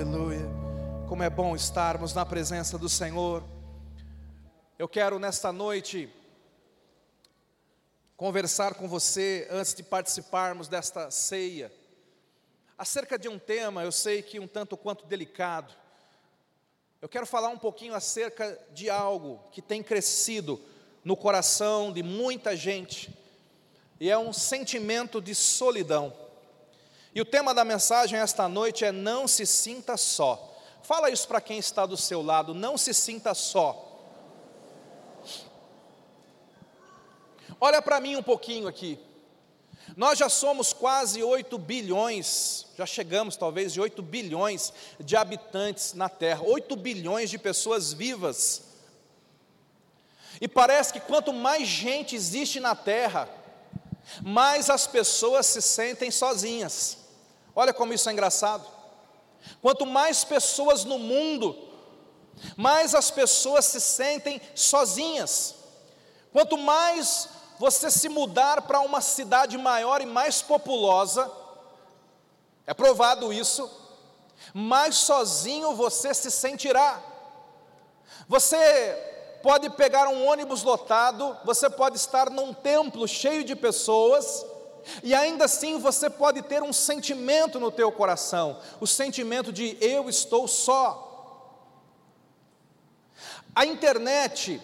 [0.00, 0.46] Aleluia.
[1.08, 3.42] Como é bom estarmos na presença do Senhor.
[4.78, 6.08] Eu quero nesta noite
[8.16, 11.72] conversar com você antes de participarmos desta ceia,
[12.78, 15.74] acerca de um tema, eu sei que um tanto quanto delicado.
[17.02, 20.60] Eu quero falar um pouquinho acerca de algo que tem crescido
[21.02, 23.12] no coração de muita gente,
[23.98, 26.27] e é um sentimento de solidão.
[27.18, 30.56] E o tema da mensagem esta noite é: Não se sinta só.
[30.84, 33.84] Fala isso para quem está do seu lado, não se sinta só.
[37.60, 39.00] Olha para mim um pouquinho aqui.
[39.96, 46.08] Nós já somos quase 8 bilhões, já chegamos talvez de 8 bilhões de habitantes na
[46.08, 48.62] Terra, 8 bilhões de pessoas vivas.
[50.40, 53.28] E parece que quanto mais gente existe na Terra,
[54.22, 57.07] mais as pessoas se sentem sozinhas.
[57.58, 58.64] Olha como isso é engraçado.
[59.60, 61.58] Quanto mais pessoas no mundo,
[62.56, 65.56] mais as pessoas se sentem sozinhas.
[66.32, 67.28] Quanto mais
[67.58, 71.28] você se mudar para uma cidade maior e mais populosa,
[72.64, 73.68] é provado isso,
[74.54, 77.02] mais sozinho você se sentirá.
[78.28, 84.46] Você pode pegar um ônibus lotado, você pode estar num templo cheio de pessoas,
[85.02, 90.08] e ainda assim você pode ter um sentimento no teu coração, o sentimento de eu
[90.08, 91.04] estou só.
[93.54, 94.60] A internet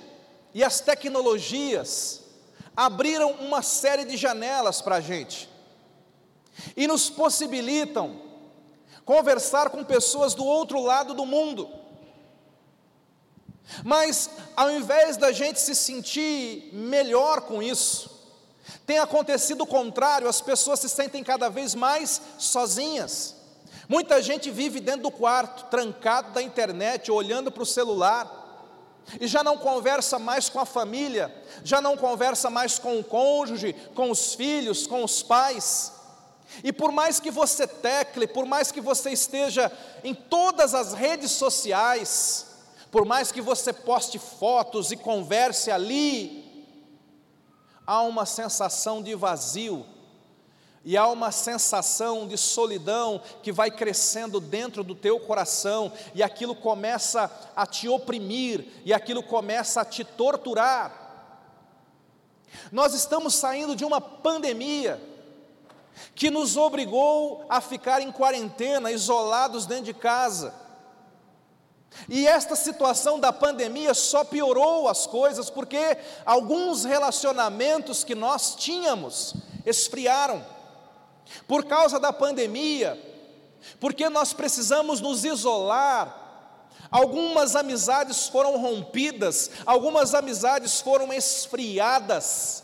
[0.53, 2.23] e as tecnologias
[2.77, 5.49] abriram uma série de janelas para a gente
[6.77, 8.23] e nos possibilitam
[9.05, 11.69] conversar com pessoas do outro lado do mundo.
[13.83, 18.14] Mas ao invés da gente se sentir melhor com isso,
[18.87, 23.37] tem acontecido o contrário, as pessoas se sentem cada vez mais sozinhas.
[23.89, 28.43] Muita gente vive dentro do quarto, trancado da internet, olhando para o celular,
[29.21, 33.75] e já não conversa mais com a família, já não conversa mais com o cônjuge,
[33.95, 35.93] com os filhos, com os pais.
[36.63, 39.71] E por mais que você tecle, por mais que você esteja
[40.03, 42.47] em todas as redes sociais,
[42.91, 46.44] por mais que você poste fotos e converse ali,
[47.87, 49.87] há uma sensação de vazio,
[50.85, 56.55] e há uma sensação de solidão que vai crescendo dentro do teu coração, e aquilo
[56.55, 61.01] começa a te oprimir, e aquilo começa a te torturar.
[62.71, 65.01] Nós estamos saindo de uma pandemia,
[66.15, 70.53] que nos obrigou a ficar em quarentena, isolados dentro de casa.
[72.09, 75.97] E esta situação da pandemia só piorou as coisas, porque
[76.27, 79.35] alguns relacionamentos que nós tínhamos
[79.65, 80.45] esfriaram.
[81.49, 83.01] Por causa da pandemia,
[83.81, 86.23] porque nós precisamos nos isolar,
[86.91, 92.63] algumas amizades foram rompidas, algumas amizades foram esfriadas.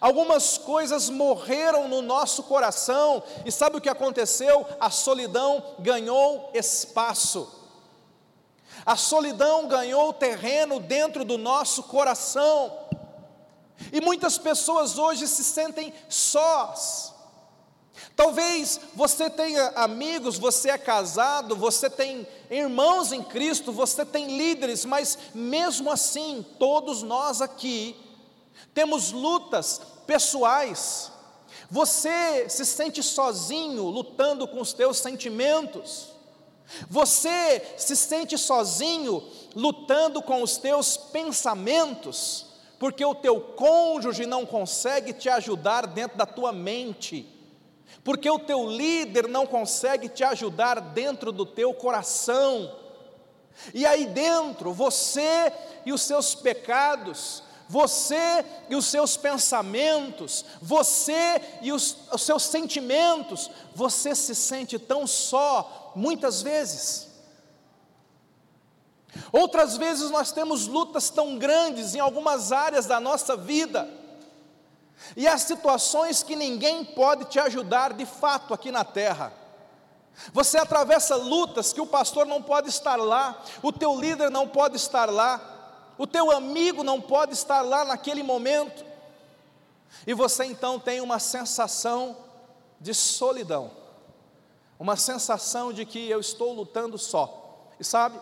[0.00, 4.64] Algumas coisas morreram no nosso coração, e sabe o que aconteceu?
[4.78, 7.59] A solidão ganhou espaço.
[8.84, 12.72] A solidão ganhou terreno dentro do nosso coração.
[13.92, 17.14] E muitas pessoas hoje se sentem sós.
[18.16, 24.84] Talvez você tenha amigos, você é casado, você tem irmãos em Cristo, você tem líderes,
[24.84, 27.96] mas mesmo assim, todos nós aqui
[28.74, 31.10] temos lutas pessoais.
[31.70, 36.09] Você se sente sozinho lutando com os teus sentimentos.
[36.88, 39.22] Você se sente sozinho
[39.54, 42.46] lutando com os teus pensamentos,
[42.78, 47.26] porque o teu cônjuge não consegue te ajudar dentro da tua mente,
[48.02, 52.74] porque o teu líder não consegue te ajudar dentro do teu coração.
[53.74, 55.52] E aí dentro, você
[55.84, 63.48] e os seus pecados, você e os seus pensamentos, você e os, os, seus sentimentos,
[63.72, 67.08] você se sente tão só, muitas vezes.
[69.32, 73.88] Outras vezes nós temos lutas tão grandes em algumas áreas da nossa vida,
[75.16, 79.32] e há situações que ninguém pode te ajudar de fato aqui na terra.
[80.32, 84.76] Você atravessa lutas que o pastor não pode estar lá, o teu líder não pode
[84.76, 85.40] estar lá,
[85.96, 88.84] o teu amigo não pode estar lá naquele momento,
[90.06, 92.16] e você então tem uma sensação
[92.78, 93.70] de solidão,
[94.80, 98.18] uma sensação de que eu estou lutando só, e sabe,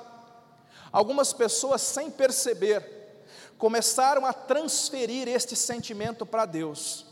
[0.91, 2.85] algumas pessoas sem perceber,
[3.57, 7.07] começaram a transferir este sentimento para Deus,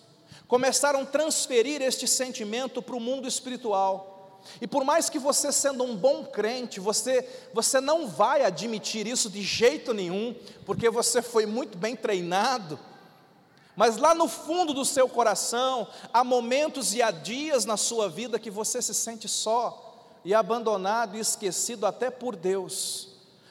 [0.48, 4.14] começaram a transferir este sentimento para o mundo espiritual,
[4.60, 9.28] E por mais que você sendo um bom crente, você você não vai admitir isso
[9.28, 10.34] de jeito nenhum,
[10.64, 12.78] porque você foi muito bem treinado.
[13.76, 18.38] Mas lá no fundo do seu coração, há momentos e há dias na sua vida
[18.38, 23.08] que você se sente só e abandonado e esquecido até por Deus.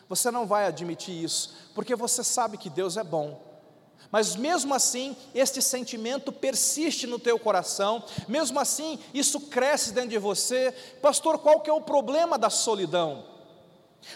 [0.10, 3.39] Você não vai admitir isso, porque você sabe que Deus é bom.
[4.12, 10.18] Mas mesmo assim, este sentimento persiste no teu coração, mesmo assim, isso cresce dentro de
[10.18, 10.72] você.
[11.01, 13.35] Pastor, qual que é o problema da solidão?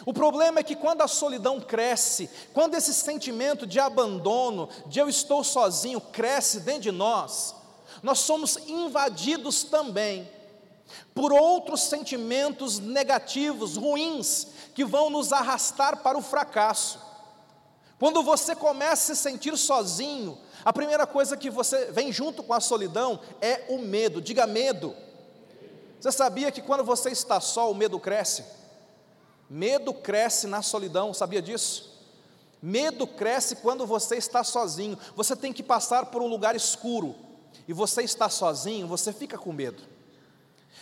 [0.05, 5.09] O problema é que quando a solidão cresce, quando esse sentimento de abandono, de eu
[5.09, 7.55] estou sozinho, cresce dentro de nós,
[8.01, 10.29] nós somos invadidos também
[11.13, 16.99] por outros sentimentos negativos, ruins, que vão nos arrastar para o fracasso.
[17.99, 22.53] Quando você começa a se sentir sozinho, a primeira coisa que você vem junto com
[22.53, 24.21] a solidão é o medo.
[24.21, 24.95] Diga medo.
[25.99, 28.58] Você sabia que quando você está só, o medo cresce?
[29.49, 31.89] Medo cresce na solidão, sabia disso?
[32.61, 34.97] Medo cresce quando você está sozinho.
[35.15, 37.15] Você tem que passar por um lugar escuro
[37.67, 39.81] e você está sozinho, você fica com medo.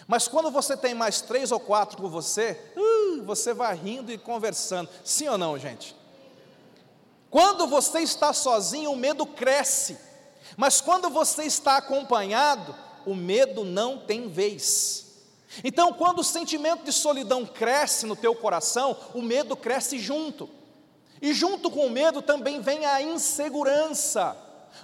[0.08, 4.18] Mas quando você tem mais três ou quatro com você, uh, você vai rindo e
[4.18, 4.90] conversando.
[5.04, 5.96] Sim ou não, gente?
[7.30, 9.98] Quando você está sozinho, o medo cresce.
[10.56, 12.74] Mas quando você está acompanhado,
[13.06, 15.07] o medo não tem vez.
[15.64, 20.50] Então, quando o sentimento de solidão cresce no teu coração, o medo cresce junto.
[21.22, 24.38] E junto com o medo também vem a insegurança.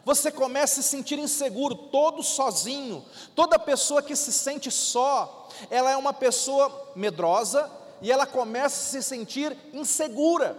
[0.03, 3.05] Você começa a se sentir inseguro, todo sozinho.
[3.35, 7.69] Toda pessoa que se sente só, ela é uma pessoa medrosa
[8.01, 10.57] e ela começa a se sentir insegura.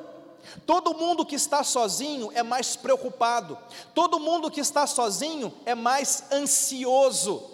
[0.66, 3.58] Todo mundo que está sozinho é mais preocupado.
[3.94, 7.53] Todo mundo que está sozinho é mais ansioso.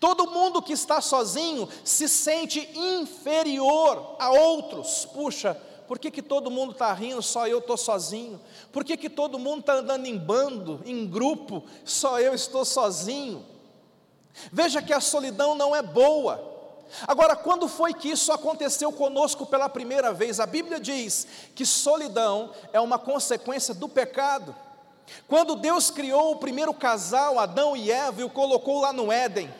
[0.00, 5.06] Todo mundo que está sozinho se sente inferior a outros.
[5.12, 5.54] Puxa,
[5.86, 8.40] por que, que todo mundo está rindo, só eu estou sozinho?
[8.72, 13.44] Por que, que todo mundo está andando em bando, em grupo, só eu estou sozinho?
[14.52, 16.54] Veja que a solidão não é boa.
[17.06, 20.40] Agora, quando foi que isso aconteceu conosco pela primeira vez?
[20.40, 24.54] A Bíblia diz que solidão é uma consequência do pecado.
[25.28, 29.52] Quando Deus criou o primeiro casal, Adão e Eva, e o colocou lá no Éden,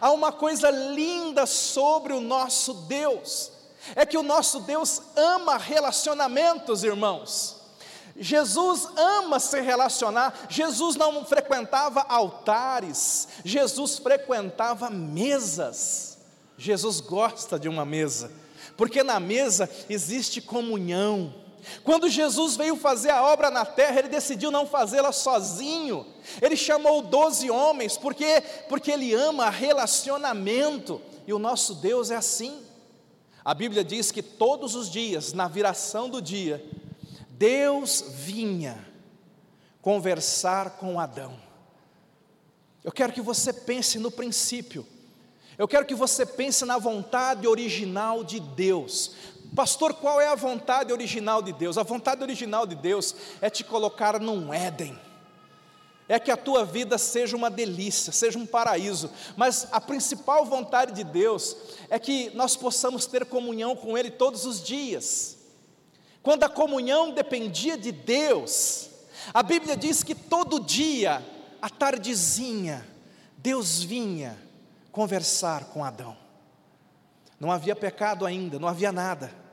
[0.00, 3.54] há uma coisa linda sobre o nosso Deus
[3.94, 7.56] é que o nosso Deus ama relacionamentos, irmãos.
[8.16, 10.46] Jesus ama se relacionar.
[10.48, 16.16] Jesus não frequentava altares, Jesus frequentava mesas.
[16.56, 18.30] Jesus gosta de uma mesa,
[18.76, 21.34] porque na mesa existe comunhão.
[21.82, 26.06] Quando Jesus veio fazer a obra na terra, ele decidiu não fazê-la sozinho.
[26.40, 31.00] Ele chamou doze homens, porque porque ele ama relacionamento.
[31.26, 32.62] E o nosso Deus é assim.
[33.44, 36.64] A Bíblia diz que todos os dias, na viração do dia,
[37.30, 38.86] Deus vinha
[39.82, 41.38] conversar com Adão.
[42.82, 44.86] Eu quero que você pense no princípio,
[45.56, 49.12] eu quero que você pense na vontade original de Deus.
[49.54, 51.78] Pastor, qual é a vontade original de Deus?
[51.78, 54.98] A vontade original de Deus é te colocar num Éden
[56.08, 60.92] é que a tua vida seja uma delícia, seja um paraíso, mas a principal vontade
[60.92, 61.56] de Deus
[61.88, 65.38] é que nós possamos ter comunhão com Ele todos os dias.
[66.22, 68.90] Quando a comunhão dependia de Deus,
[69.32, 71.24] a Bíblia diz que todo dia,
[71.60, 72.86] à tardezinha,
[73.38, 74.38] Deus vinha
[74.92, 76.16] conversar com Adão.
[77.40, 79.43] Não havia pecado ainda, não havia nada.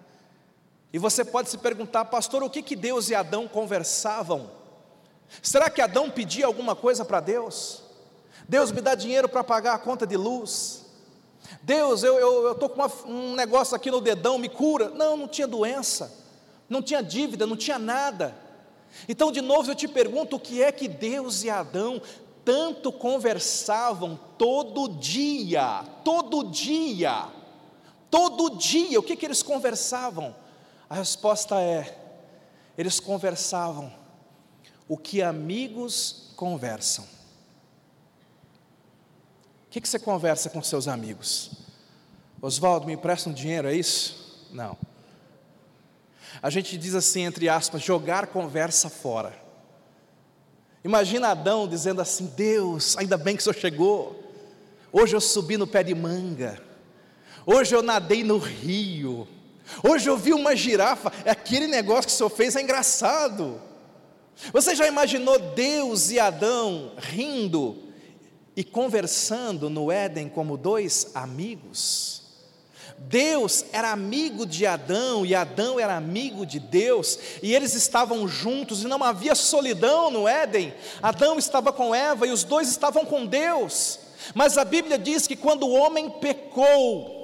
[0.94, 4.52] E você pode se perguntar, pastor, o que, que Deus e Adão conversavam?
[5.42, 7.82] Será que Adão pedia alguma coisa para Deus?
[8.48, 10.86] Deus me dá dinheiro para pagar a conta de luz.
[11.62, 14.90] Deus, eu estou com uma, um negócio aqui no dedão, me cura.
[14.90, 16.14] Não, não tinha doença,
[16.68, 18.36] não tinha dívida, não tinha nada.
[19.08, 22.02] Então, de novo, eu te pergunto: o que é que Deus e Adão
[22.44, 25.86] tanto conversavam todo dia?
[26.04, 27.28] Todo dia,
[28.10, 30.36] todo dia, o que, que eles conversavam?
[30.92, 31.98] A resposta é:
[32.78, 33.94] eles conversavam
[34.90, 37.06] o que amigos conversam.
[37.06, 37.08] O
[39.70, 41.52] que, que você conversa com seus amigos?
[42.42, 44.50] Oswaldo, me empresta um dinheiro, é isso?
[44.52, 44.78] Não.
[46.42, 49.34] A gente diz assim, entre aspas, jogar conversa fora.
[50.84, 54.22] Imagina Adão dizendo assim: Deus, ainda bem que o senhor chegou.
[54.92, 56.62] Hoje eu subi no pé de manga.
[57.46, 59.26] Hoje eu nadei no rio.
[59.84, 61.12] Hoje eu vi uma girafa.
[61.26, 63.62] Aquele negócio que o senhor fez é engraçado.
[64.52, 67.78] Você já imaginou Deus e Adão rindo
[68.56, 72.22] e conversando no Éden como dois amigos.
[72.98, 78.84] Deus era amigo de Adão e Adão era amigo de Deus, e eles estavam juntos
[78.84, 80.74] e não havia solidão no Éden.
[81.02, 84.00] Adão estava com Eva e os dois estavam com Deus.
[84.36, 87.21] Mas a Bíblia diz que quando o homem pecou,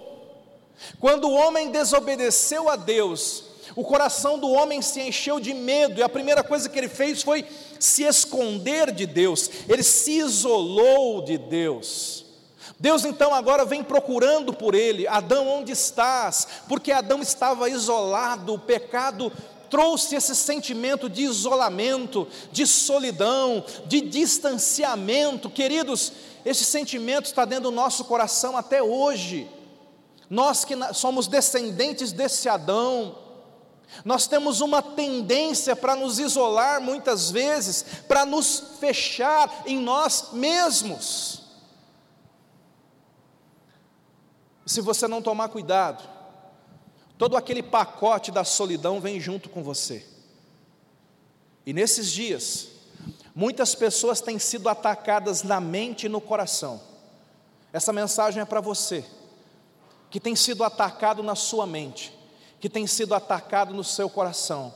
[0.99, 3.43] quando o homem desobedeceu a Deus,
[3.75, 7.21] o coração do homem se encheu de medo, e a primeira coisa que ele fez
[7.21, 7.45] foi
[7.79, 12.25] se esconder de Deus, ele se isolou de Deus.
[12.79, 16.47] Deus então agora vem procurando por ele, Adão, onde estás?
[16.67, 19.31] Porque Adão estava isolado, o pecado
[19.69, 25.49] trouxe esse sentimento de isolamento, de solidão, de distanciamento.
[25.49, 26.13] Queridos,
[26.45, 29.47] esse sentimento está dentro do nosso coração até hoje.
[30.29, 33.17] Nós que somos descendentes desse Adão,
[34.03, 41.43] nós temos uma tendência para nos isolar muitas vezes, para nos fechar em nós mesmos.
[44.65, 46.03] Se você não tomar cuidado,
[47.17, 50.05] todo aquele pacote da solidão vem junto com você.
[51.65, 52.67] E nesses dias,
[53.33, 56.81] muitas pessoas têm sido atacadas na mente e no coração.
[57.71, 59.05] Essa mensagem é para você,
[60.09, 62.17] que tem sido atacado na sua mente
[62.59, 64.73] que tem sido atacado no seu coração.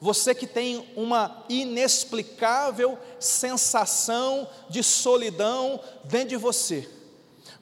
[0.00, 6.88] Você que tem uma inexplicável sensação de solidão dentro de você.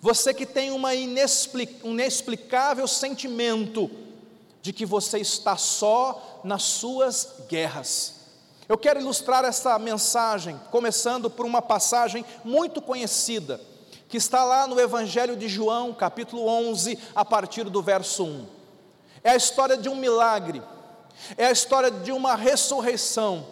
[0.00, 3.90] Você que tem uma inexplic, um inexplicável sentimento
[4.60, 8.14] de que você está só nas suas guerras.
[8.68, 13.60] Eu quero ilustrar essa mensagem, começando por uma passagem muito conhecida,
[14.12, 18.46] que está lá no Evangelho de João, capítulo 11, a partir do verso 1.
[19.24, 20.60] É a história de um milagre,
[21.34, 23.46] é a história de uma ressurreição,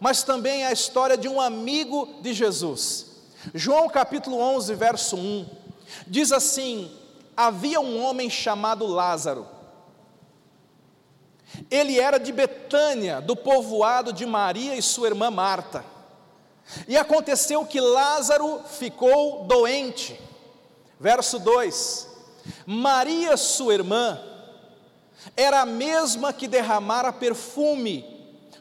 [0.00, 3.06] mas também é a história de um amigo de Jesus.
[3.54, 5.48] João capítulo 11, verso 1,
[6.08, 6.90] diz assim:
[7.36, 9.46] Havia um homem chamado Lázaro.
[11.70, 15.84] Ele era de Betânia, do povoado de Maria e sua irmã Marta.
[16.86, 20.20] E aconteceu que Lázaro ficou doente.
[20.98, 22.08] Verso 2:
[22.66, 24.20] Maria, sua irmã,
[25.36, 28.04] era a mesma que derramara perfume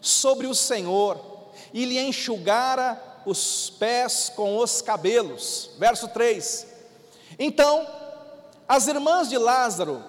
[0.02, 1.20] sobre o Senhor
[1.74, 5.72] e lhe enxugara os pés com os cabelos.
[5.78, 6.68] Verso 3:
[7.38, 7.88] Então,
[8.68, 10.04] as irmãs de Lázaro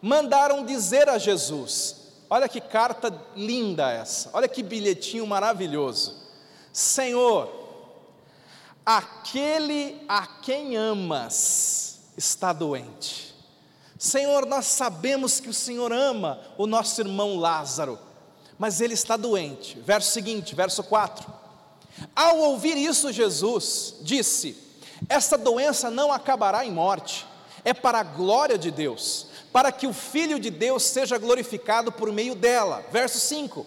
[0.00, 1.96] mandaram dizer a Jesus:
[2.28, 6.19] Olha que carta linda essa, olha que bilhetinho maravilhoso.
[6.72, 7.50] Senhor,
[8.84, 13.34] aquele a quem amas está doente.
[13.98, 17.98] Senhor, nós sabemos que o Senhor ama o nosso irmão Lázaro,
[18.58, 19.78] mas ele está doente.
[19.80, 21.30] Verso seguinte, verso 4.
[22.16, 24.56] Ao ouvir isso, Jesus disse:
[25.08, 27.26] Essa doença não acabará em morte,
[27.64, 32.10] é para a glória de Deus, para que o Filho de Deus seja glorificado por
[32.10, 32.84] meio dela.
[32.90, 33.66] Verso 5.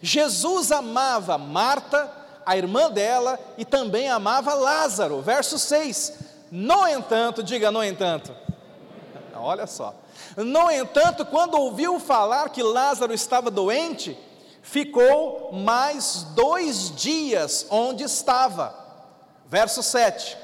[0.00, 2.10] Jesus amava Marta,
[2.46, 5.20] a irmã dela, e também amava Lázaro.
[5.20, 6.12] Verso 6.
[6.50, 8.32] No entanto, diga no entanto
[9.38, 9.94] olha só.
[10.36, 14.18] No entanto, quando ouviu falar que Lázaro estava doente,
[14.62, 18.74] ficou mais dois dias onde estava.
[19.46, 20.36] Verso 7.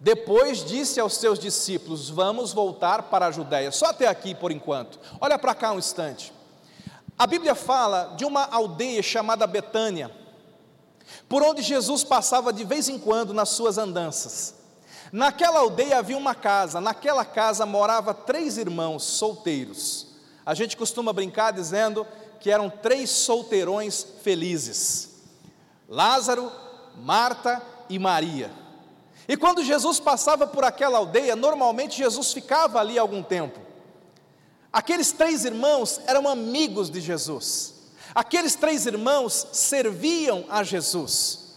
[0.00, 3.72] Depois disse aos seus discípulos: Vamos voltar para a Judéia.
[3.72, 4.98] Só até aqui por enquanto.
[5.20, 6.32] Olha para cá um instante.
[7.18, 10.08] A Bíblia fala de uma aldeia chamada Betânia,
[11.28, 14.54] por onde Jesus passava de vez em quando nas suas andanças.
[15.12, 20.06] Naquela aldeia havia uma casa, naquela casa morava três irmãos solteiros.
[20.44, 22.06] A gente costuma brincar dizendo
[22.40, 25.10] que eram três solteirões felizes:
[25.88, 26.50] Lázaro,
[26.96, 28.50] Marta e Maria.
[29.26, 33.60] E quando Jesus passava por aquela aldeia, normalmente Jesus ficava ali algum tempo.
[34.72, 37.74] Aqueles três irmãos eram amigos de Jesus.
[38.14, 41.48] Aqueles três irmãos serviam a Jesus.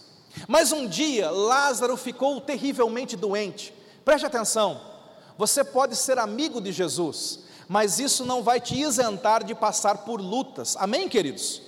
[0.48, 3.72] Mas um dia Lázaro ficou terrivelmente doente.
[4.04, 4.80] Preste atenção,
[5.36, 10.20] você pode ser amigo de Jesus, mas isso não vai te isentar de passar por
[10.20, 10.76] lutas.
[10.76, 11.62] Amém, queridos?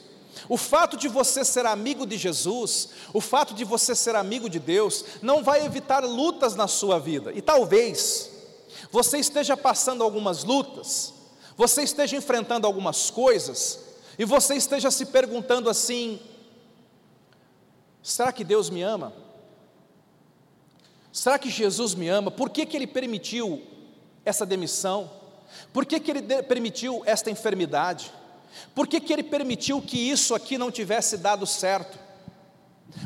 [0.48, 4.58] O fato de você ser amigo de Jesus, o fato de você ser amigo de
[4.58, 7.32] Deus, não vai evitar lutas na sua vida.
[7.32, 8.30] E talvez
[8.90, 11.14] você esteja passando algumas lutas,
[11.56, 13.78] você esteja enfrentando algumas coisas,
[14.18, 16.20] e você esteja se perguntando assim:
[18.02, 19.12] Será que Deus me ama?
[21.12, 22.30] Será que Jesus me ama?
[22.30, 23.62] Por que, que Ele permitiu
[24.24, 25.10] essa demissão?
[25.72, 28.12] Por que, que Ele permitiu esta enfermidade?
[28.74, 31.98] Por que, que Ele permitiu que isso aqui não tivesse dado certo?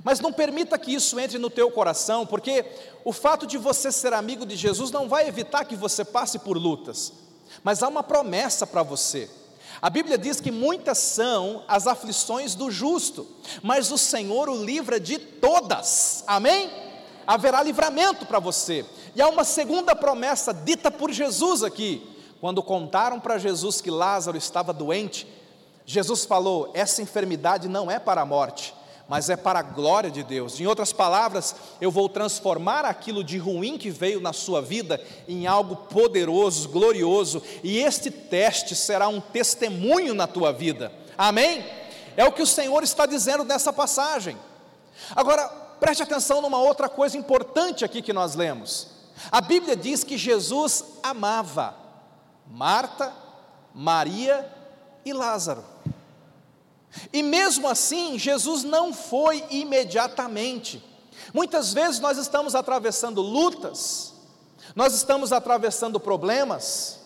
[0.03, 2.65] Mas não permita que isso entre no teu coração, porque
[3.05, 6.57] o fato de você ser amigo de Jesus não vai evitar que você passe por
[6.57, 7.13] lutas,
[7.63, 9.31] mas há uma promessa para você.
[9.81, 13.27] A Bíblia diz que muitas são as aflições do justo,
[13.63, 16.71] mas o Senhor o livra de todas, amém?
[17.27, 22.03] Haverá livramento para você, e há uma segunda promessa dita por Jesus aqui,
[22.41, 25.27] quando contaram para Jesus que Lázaro estava doente,
[25.87, 28.75] Jesus falou: essa enfermidade não é para a morte,
[29.09, 30.61] mas é para a glória de Deus.
[30.61, 35.47] Em outras palavras, eu vou transformar aquilo de ruim que veio na sua vida em
[35.47, 40.93] algo poderoso, glorioso, e este teste será um testemunho na tua vida.
[41.17, 41.65] Amém?
[42.17, 44.37] É o que o Senhor está dizendo nessa passagem.
[45.17, 45.49] Agora,
[45.81, 48.89] preste atenção numa outra coisa importante aqui que nós lemos.
[49.33, 51.75] A Bíblia diz que Jesus amava
[52.47, 53.13] Marta,
[53.75, 54.47] Maria
[55.05, 55.65] e Lázaro.
[57.13, 60.83] E mesmo assim, Jesus não foi imediatamente.
[61.33, 64.15] Muitas vezes nós estamos atravessando lutas,
[64.75, 67.01] nós estamos atravessando problemas,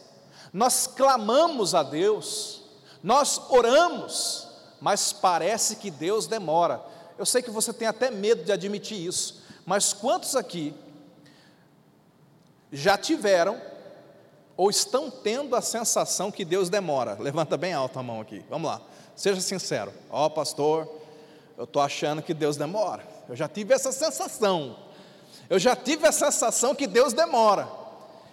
[0.52, 2.62] nós clamamos a Deus,
[3.02, 4.48] nós oramos,
[4.80, 6.84] mas parece que Deus demora.
[7.18, 10.74] Eu sei que você tem até medo de admitir isso, mas quantos aqui
[12.70, 13.60] já tiveram
[14.56, 17.16] ou estão tendo a sensação que Deus demora?
[17.18, 18.80] Levanta bem alto a mão aqui, vamos lá.
[19.14, 19.92] Seja sincero.
[20.10, 20.88] Ó, oh, pastor,
[21.56, 23.06] eu estou achando que Deus demora.
[23.28, 24.76] Eu já tive essa sensação.
[25.48, 27.68] Eu já tive a sensação que Deus demora.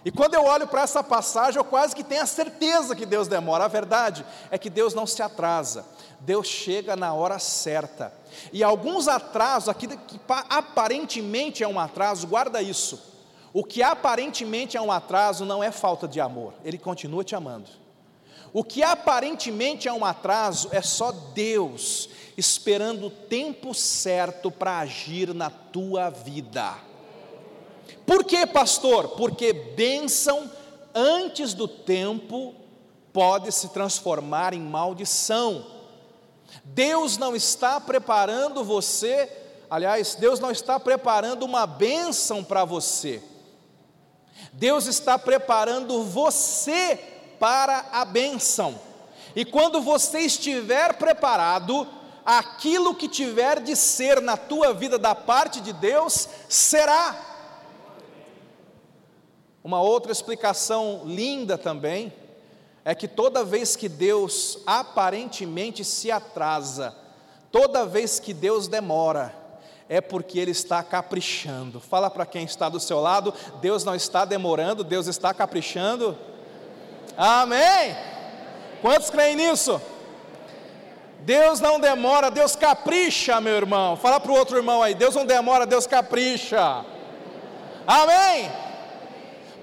[0.05, 3.27] E quando eu olho para essa passagem, eu quase que tenho a certeza que Deus
[3.27, 3.65] demora.
[3.65, 5.85] A verdade é que Deus não se atrasa.
[6.21, 8.13] Deus chega na hora certa.
[8.53, 12.99] E alguns atrasos, aqui que aparentemente é um atraso, guarda isso.
[13.51, 17.69] O que aparentemente é um atraso não é falta de amor, Ele continua te amando.
[18.51, 25.33] O que aparentemente é um atraso é só Deus esperando o tempo certo para agir
[25.33, 26.75] na tua vida.
[28.05, 29.09] Por que, pastor?
[29.09, 30.49] Porque bênção
[30.95, 32.55] antes do tempo
[33.11, 35.65] pode se transformar em maldição.
[36.63, 39.29] Deus não está preparando você,
[39.69, 43.21] aliás, Deus não está preparando uma bênção para você.
[44.53, 48.79] Deus está preparando você para a bênção.
[49.35, 51.87] E quando você estiver preparado,
[52.25, 57.15] aquilo que tiver de ser na tua vida da parte de Deus, será.
[59.63, 62.13] Uma outra explicação linda também
[62.85, 66.95] é que toda vez que Deus aparentemente se atrasa,
[67.51, 69.35] toda vez que Deus demora,
[69.87, 71.79] é porque Ele está caprichando.
[71.79, 76.17] Fala para quem está do seu lado: Deus não está demorando, Deus está caprichando.
[77.21, 77.97] Amém?
[78.81, 79.81] Quantos creem nisso?
[81.19, 83.97] Deus não demora, Deus capricha, meu irmão.
[83.97, 86.85] Fala para o outro irmão aí: Deus não demora, Deus capricha.
[87.85, 88.49] Amém?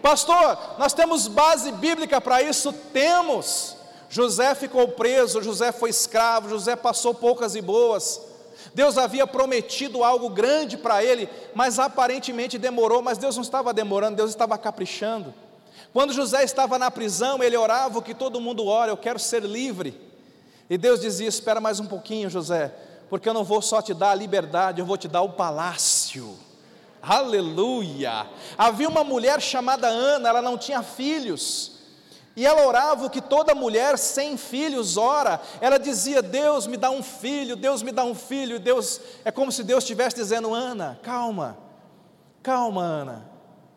[0.02, 2.74] Pastor, nós temos base bíblica para isso?
[2.92, 3.74] Temos.
[4.10, 8.20] José ficou preso, José foi escravo, José passou poucas e boas.
[8.74, 14.16] Deus havia prometido algo grande para ele, mas aparentemente demorou, mas Deus não estava demorando,
[14.16, 15.32] Deus estava caprichando.
[15.96, 19.42] Quando José estava na prisão, ele orava o que todo mundo ora: Eu quero ser
[19.42, 19.98] livre.
[20.68, 22.70] E Deus dizia: Espera mais um pouquinho, José,
[23.08, 26.36] porque eu não vou só te dar a liberdade, eu vou te dar o palácio.
[27.00, 28.26] Aleluia!
[28.58, 31.78] Havia uma mulher chamada Ana, ela não tinha filhos.
[32.36, 35.40] E ela orava o que toda mulher sem filhos ora.
[35.62, 38.60] Ela dizia: Deus me dá um filho, Deus me dá um filho.
[38.60, 41.56] Deus é como se Deus estivesse dizendo: Ana, calma,
[42.42, 43.35] calma, Ana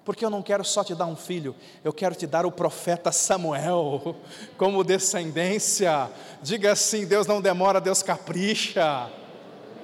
[0.10, 3.12] porque eu não quero só te dar um filho, eu quero te dar o profeta
[3.12, 4.16] Samuel
[4.58, 6.10] como descendência.
[6.42, 9.08] Diga assim: Deus não demora, Deus capricha.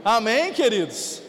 [0.04, 1.22] Amém, queridos?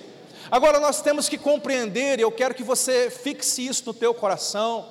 [0.50, 4.88] Agora nós temos que compreender, e eu quero que você fixe isso no teu coração,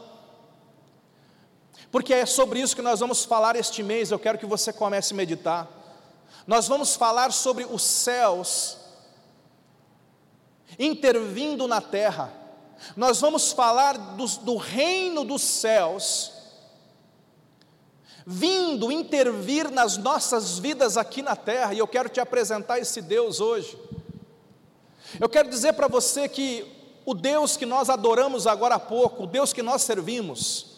[1.91, 5.15] porque é sobre isso que nós vamos falar este mês, eu quero que você comece
[5.15, 5.67] a meditar.
[6.45, 8.77] Nós vamos falar sobre os céus
[10.77, 12.44] intervindo na terra
[12.95, 16.31] nós vamos falar do, do reino dos céus,
[18.25, 23.39] vindo intervir nas nossas vidas aqui na terra, e eu quero te apresentar esse Deus
[23.39, 23.77] hoje.
[25.19, 26.65] Eu quero dizer para você que
[27.05, 30.75] o Deus que nós adoramos agora há pouco, o Deus que nós servimos,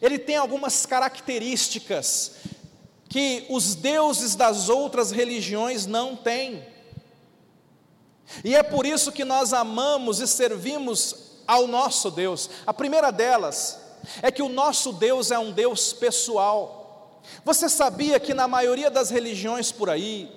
[0.00, 2.32] ele tem algumas características
[3.08, 6.64] que os deuses das outras religiões não têm.
[8.42, 12.50] E é por isso que nós amamos e servimos ao nosso Deus.
[12.66, 13.78] A primeira delas
[14.22, 17.20] é que o nosso Deus é um Deus pessoal.
[17.44, 20.30] Você sabia que na maioria das religiões por aí,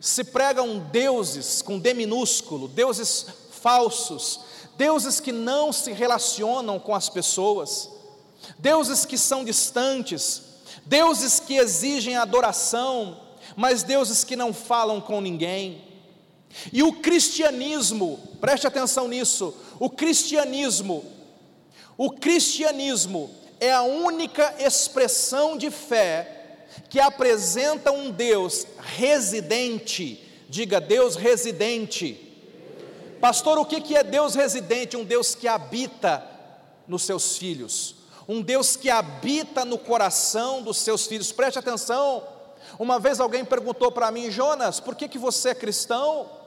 [0.00, 4.40] se pregam deuses com D minúsculo, deuses falsos,
[4.76, 7.90] deuses que não se relacionam com as pessoas,
[8.58, 10.42] deuses que são distantes,
[10.86, 13.20] deuses que exigem adoração,
[13.54, 15.91] mas deuses que não falam com ninguém.
[16.72, 21.04] E o cristianismo, preste atenção nisso, o cristianismo,
[21.96, 31.16] o cristianismo é a única expressão de fé que apresenta um Deus residente, diga Deus
[31.16, 32.28] residente.
[33.20, 34.96] Pastor, o que é Deus residente?
[34.96, 36.28] Um Deus que habita
[36.88, 37.94] nos seus filhos,
[38.28, 41.30] um Deus que habita no coração dos seus filhos.
[41.30, 42.26] Preste atenção.
[42.78, 46.41] Uma vez alguém perguntou para mim, Jonas, por que, que você é cristão?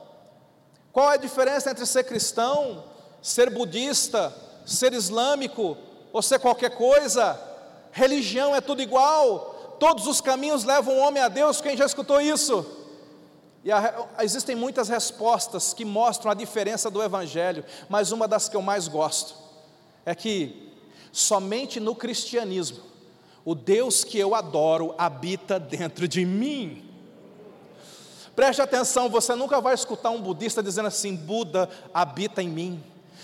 [0.96, 2.86] Qual é a diferença entre ser cristão,
[3.22, 4.34] ser budista,
[4.66, 5.76] ser islâmico
[6.14, 7.38] ou ser qualquer coisa?
[7.92, 11.60] Religião é tudo igual, todos os caminhos levam o homem a Deus.
[11.60, 12.66] Quem já escutou isso?
[13.62, 18.56] E a, existem muitas respostas que mostram a diferença do Evangelho, mas uma das que
[18.56, 19.36] eu mais gosto
[20.06, 20.72] é que
[21.12, 22.80] somente no cristianismo
[23.44, 26.85] o Deus que eu adoro habita dentro de mim.
[28.36, 32.84] Preste atenção, você nunca vai escutar um budista dizendo assim: Buda habita em mim.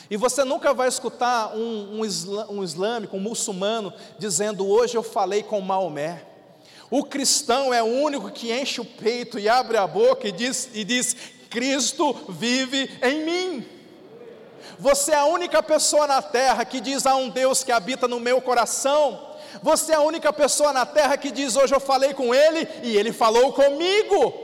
[0.10, 5.44] E você nunca vai escutar um, um, um islâmico, um muçulmano, dizendo: Hoje eu falei
[5.44, 6.24] com Maomé.
[6.90, 10.70] O cristão é o único que enche o peito e abre a boca e diz,
[10.74, 11.16] e diz:
[11.50, 13.66] Cristo vive em mim.
[14.80, 18.20] Você é a única pessoa na terra que diz: há um Deus que habita no
[18.20, 19.30] meu coração.
[19.62, 22.96] Você é a única pessoa na terra que diz: hoje eu falei com Ele e
[22.96, 24.41] Ele falou comigo.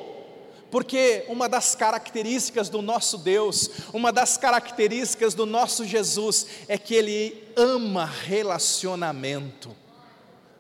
[0.70, 6.94] Porque uma das características do nosso Deus, uma das características do nosso Jesus é que
[6.94, 9.74] Ele ama relacionamento.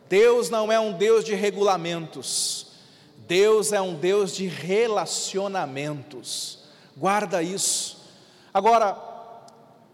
[0.07, 2.67] Deus não é um Deus de regulamentos,
[3.27, 6.59] Deus é um Deus de relacionamentos.
[6.95, 7.97] Guarda isso.
[8.53, 8.97] Agora,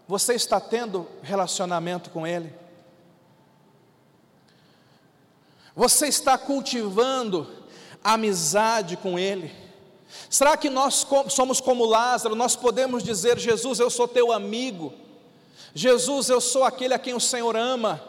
[0.06, 2.54] você está tendo relacionamento com Ele?
[5.74, 7.50] Você está cultivando
[8.02, 9.63] amizade com Ele?
[10.30, 14.92] Será que nós somos como Lázaro, nós podemos dizer: Jesus, eu sou teu amigo,
[15.74, 18.00] Jesus, eu sou aquele a quem o Senhor ama?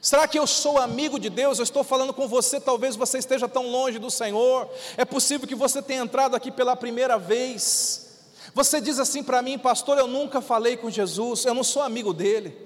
[0.00, 1.58] Será que eu sou amigo de Deus?
[1.58, 4.68] Eu estou falando com você, talvez você esteja tão longe do Senhor.
[4.96, 8.06] É possível que você tenha entrado aqui pela primeira vez.
[8.54, 12.12] Você diz assim para mim, pastor, eu nunca falei com Jesus, eu não sou amigo
[12.12, 12.56] dele.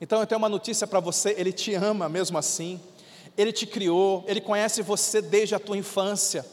[0.00, 2.80] Então eu tenho uma notícia para você, ele te ama mesmo assim.
[3.36, 6.44] Ele te criou, ele conhece você desde a tua infância.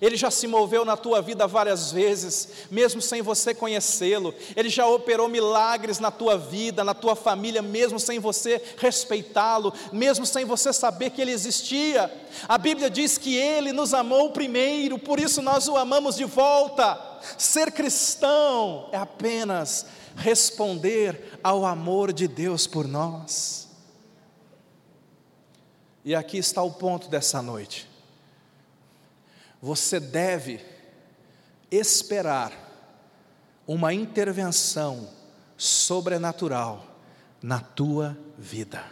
[0.00, 4.34] Ele já se moveu na tua vida várias vezes, mesmo sem você conhecê-lo.
[4.56, 10.24] Ele já operou milagres na tua vida, na tua família, mesmo sem você respeitá-lo, mesmo
[10.24, 12.12] sem você saber que ele existia.
[12.48, 16.98] A Bíblia diz que ele nos amou primeiro, por isso nós o amamos de volta.
[17.36, 23.68] Ser cristão é apenas responder ao amor de Deus por nós.
[26.04, 27.91] E aqui está o ponto dessa noite
[29.62, 30.60] você deve
[31.70, 32.52] esperar
[33.64, 35.08] uma intervenção
[35.56, 36.84] sobrenatural
[37.40, 38.84] na tua vida.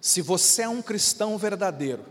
[0.00, 2.04] Se você é um cristão verdadeiro,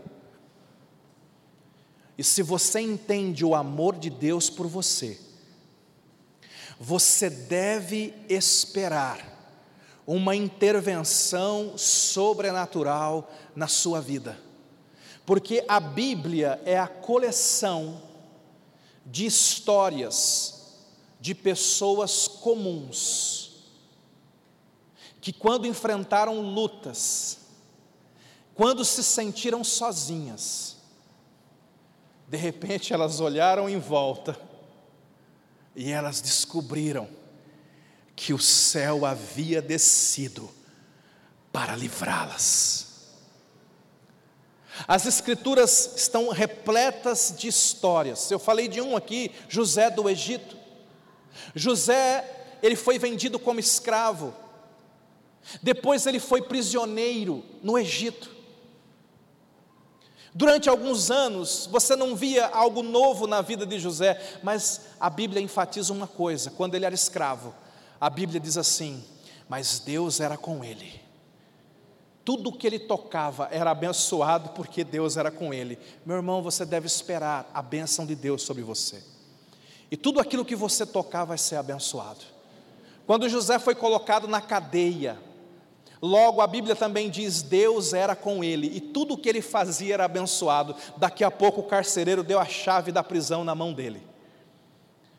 [2.16, 5.20] e se você entende o amor de Deus por você,
[6.80, 9.20] você deve esperar
[10.06, 14.51] uma intervenção sobrenatural na sua vida
[15.24, 18.02] porque a Bíblia é a coleção
[19.04, 20.62] de histórias
[21.20, 23.64] de pessoas comuns,
[25.20, 27.38] que quando enfrentaram lutas,
[28.54, 30.76] quando se sentiram sozinhas,
[32.28, 34.38] de repente elas olharam em volta
[35.76, 37.08] e elas descobriram
[38.16, 40.50] que o céu havia descido
[41.52, 42.91] para livrá-las.
[44.88, 48.30] As escrituras estão repletas de histórias.
[48.30, 50.56] Eu falei de um aqui, José do Egito.
[51.54, 54.34] José, ele foi vendido como escravo.
[55.62, 58.30] Depois ele foi prisioneiro no Egito.
[60.34, 65.42] Durante alguns anos, você não via algo novo na vida de José, mas a Bíblia
[65.42, 67.54] enfatiza uma coisa: quando ele era escravo,
[68.00, 69.04] a Bíblia diz assim:
[69.46, 71.01] mas Deus era com ele.
[72.24, 75.78] Tudo que ele tocava era abençoado porque Deus era com ele.
[76.06, 79.02] Meu irmão, você deve esperar a bênção de Deus sobre você.
[79.90, 82.20] E tudo aquilo que você tocar vai ser abençoado.
[83.06, 85.18] Quando José foi colocado na cadeia,
[86.02, 89.94] Logo, a Bíblia também diz: Deus era com ele e tudo o que ele fazia
[89.94, 90.74] era abençoado.
[90.96, 94.02] Daqui a pouco o carcereiro deu a chave da prisão na mão dele.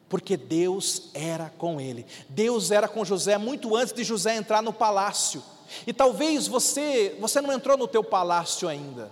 [0.10, 2.06] Porque Deus era com ele.
[2.28, 5.42] Deus era com José muito antes de José entrar no palácio.
[5.86, 9.12] E talvez você, você não entrou no teu palácio ainda.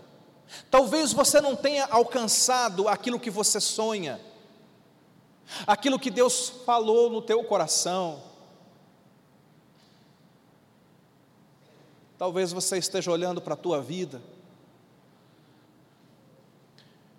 [0.69, 4.19] Talvez você não tenha alcançado aquilo que você sonha.
[5.65, 8.21] Aquilo que Deus falou no teu coração.
[12.17, 14.21] Talvez você esteja olhando para a tua vida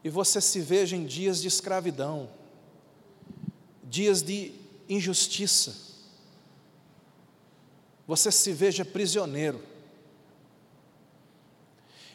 [0.05, 2.29] e você se veja em dias de escravidão,
[3.85, 4.53] dias de
[4.89, 5.92] injustiça.
[8.07, 9.63] Você se veja prisioneiro.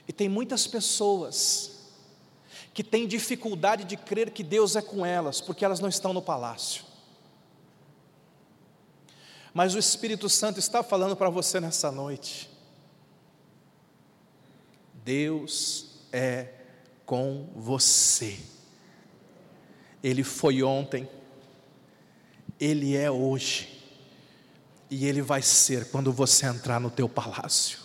[0.07, 1.77] E tem muitas pessoas
[2.73, 6.21] que têm dificuldade de crer que Deus é com elas, porque elas não estão no
[6.21, 6.85] palácio.
[9.53, 12.49] Mas o Espírito Santo está falando para você nessa noite.
[15.03, 16.49] Deus é
[17.05, 18.39] com você.
[20.03, 21.09] Ele foi ontem,
[22.59, 23.76] Ele é hoje,
[24.89, 27.79] e Ele vai ser quando você entrar no teu palácio.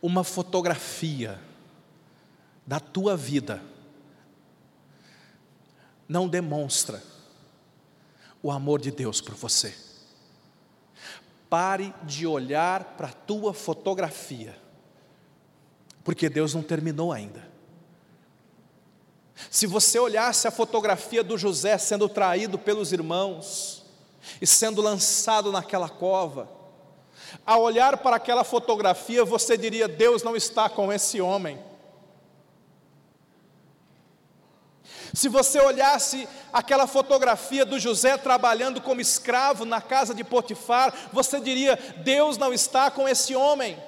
[0.00, 1.40] Uma fotografia
[2.66, 3.62] da tua vida
[6.08, 7.02] não demonstra
[8.42, 9.74] o amor de Deus por você.
[11.48, 14.60] Pare de olhar para a tua fotografia
[16.04, 17.50] porque Deus não terminou ainda.
[19.50, 23.81] Se você olhasse a fotografia do José sendo traído pelos irmãos
[24.40, 26.48] e sendo lançado naquela cova,
[27.44, 31.58] ao olhar para aquela fotografia, você diria: Deus não está com esse homem.
[35.14, 41.40] Se você olhasse aquela fotografia do José trabalhando como escravo na casa de Potifar, você
[41.40, 43.78] diria: Deus não está com esse homem.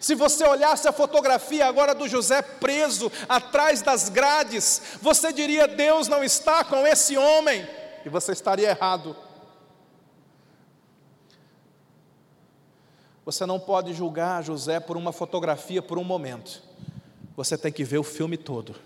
[0.00, 6.08] Se você olhasse a fotografia agora do José preso atrás das grades, você diria: Deus
[6.08, 7.68] não está com esse homem,
[8.04, 9.25] e você estaria errado.
[13.26, 16.62] Você não pode julgar José por uma fotografia por um momento,
[17.36, 18.76] você tem que ver o filme todo,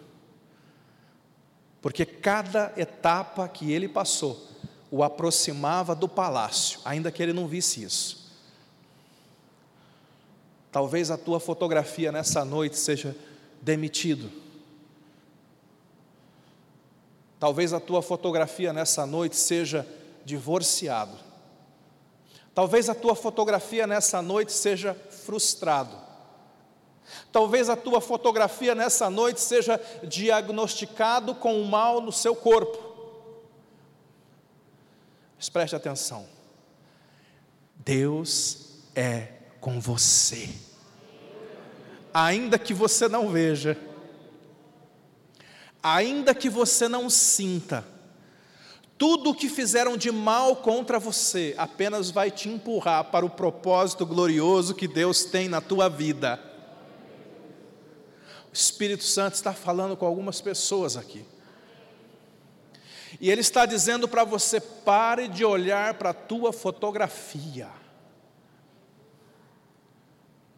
[1.82, 4.48] porque cada etapa que ele passou
[4.90, 8.30] o aproximava do palácio, ainda que ele não visse isso.
[10.72, 13.14] Talvez a tua fotografia nessa noite seja
[13.60, 14.30] demitido.
[17.38, 19.86] Talvez a tua fotografia nessa noite seja
[20.24, 21.29] divorciado.
[22.60, 25.96] Talvez a tua fotografia nessa noite seja frustrado.
[27.32, 32.78] Talvez a tua fotografia nessa noite seja diagnosticado com um mal no seu corpo.
[35.38, 36.28] Mas preste atenção.
[37.76, 40.50] Deus é com você.
[42.12, 43.74] Ainda que você não veja,
[45.82, 47.82] ainda que você não sinta,
[49.00, 54.04] tudo o que fizeram de mal contra você apenas vai te empurrar para o propósito
[54.04, 56.38] glorioso que Deus tem na tua vida.
[58.50, 61.24] O Espírito Santo está falando com algumas pessoas aqui.
[63.18, 67.70] E Ele está dizendo para você: pare de olhar para a tua fotografia.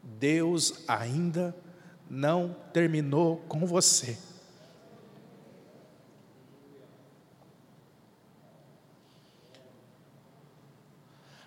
[0.02, 1.54] Deus ainda
[2.10, 4.18] não terminou com você.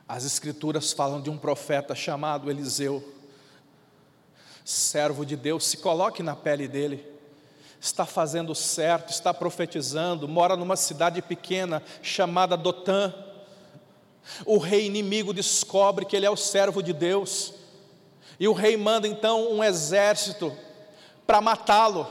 [0.08, 3.04] As Escrituras falam de um profeta chamado Eliseu,
[4.63, 7.04] servo de Deus, se coloque na pele dele,
[7.82, 13.12] está fazendo certo, está profetizando, mora numa cidade pequena chamada Dotã.
[14.46, 17.54] O rei inimigo descobre que ele é o servo de Deus,
[18.39, 20.56] e o rei manda então um exército
[21.26, 22.08] para matá-lo.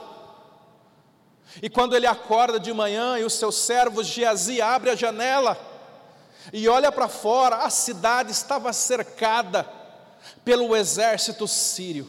[1.62, 5.73] E quando ele acorda de manhã e os seus servos Geazi abre a janela
[6.52, 9.68] e olha para fora, a cidade estava cercada
[10.44, 12.08] pelo exército sírio.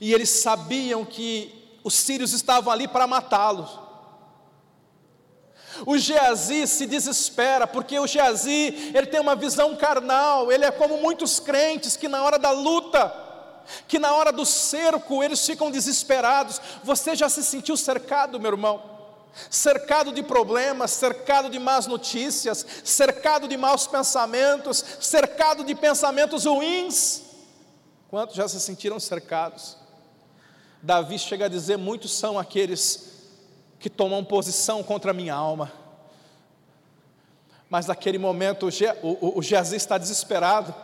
[0.00, 3.84] E eles sabiam que os sírios estavam ali para matá-los.
[5.84, 10.98] O Geazi se desespera, porque o Geazi, ele tem uma visão carnal, ele é como
[10.98, 13.12] muitos crentes que na hora da luta,
[13.88, 16.60] que na hora do cerco, eles ficam desesperados.
[16.84, 18.93] Você já se sentiu cercado, meu irmão?
[19.50, 27.22] Cercado de problemas, cercado de más notícias, cercado de maus pensamentos, cercado de pensamentos ruins.
[28.08, 29.76] Quantos já se sentiram cercados?
[30.80, 33.12] Davi chega a dizer: muitos são aqueles
[33.80, 35.72] que tomam posição contra a minha alma.
[37.68, 38.68] Mas naquele momento
[39.02, 40.74] o, o, o Geazi está desesperado,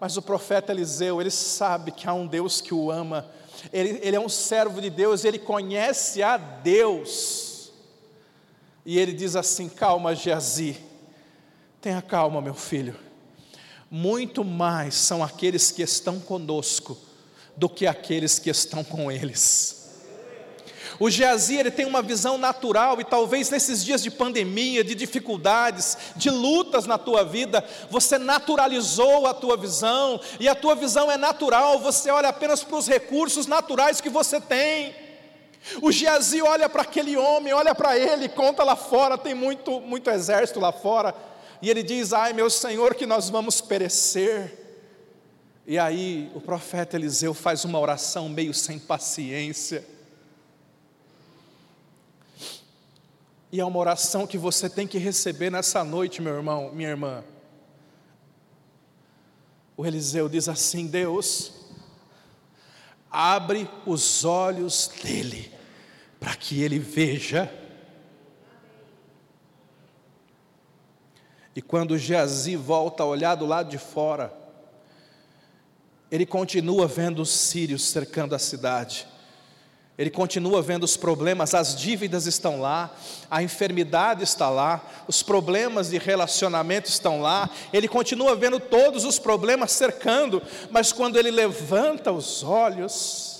[0.00, 3.26] Mas o profeta Eliseu, ele sabe que há um Deus que o ama,
[3.72, 7.53] ele, ele é um servo de Deus, ele conhece a Deus.
[8.84, 10.76] E ele diz assim: Calma, Geazi,
[11.80, 12.96] tenha calma, meu filho.
[13.90, 16.98] Muito mais são aqueles que estão conosco
[17.56, 19.84] do que aqueles que estão com eles.
[20.98, 25.96] O Geazi ele tem uma visão natural e talvez nesses dias de pandemia, de dificuldades,
[26.14, 31.16] de lutas na tua vida, você naturalizou a tua visão e a tua visão é
[31.16, 35.03] natural, você olha apenas para os recursos naturais que você tem.
[35.80, 40.10] O Geazi olha para aquele homem, olha para ele, conta lá fora, tem muito, muito
[40.10, 41.14] exército lá fora,
[41.62, 44.60] e ele diz: Ai meu Senhor, que nós vamos perecer.
[45.66, 49.84] E aí o profeta Eliseu faz uma oração meio sem paciência.
[53.50, 57.24] E é uma oração que você tem que receber nessa noite, meu irmão, minha irmã.
[59.76, 61.52] O Eliseu diz assim: Deus,
[63.08, 65.53] abre os olhos dele,
[66.24, 67.52] para que ele veja.
[71.54, 74.32] E quando Geazi volta a olhar do lado de fora,
[76.10, 79.06] ele continua vendo os sírios cercando a cidade.
[79.98, 82.96] Ele continua vendo os problemas, as dívidas estão lá,
[83.30, 89.18] a enfermidade está lá, os problemas de relacionamento estão lá, ele continua vendo todos os
[89.18, 93.33] problemas cercando, mas quando ele levanta os olhos,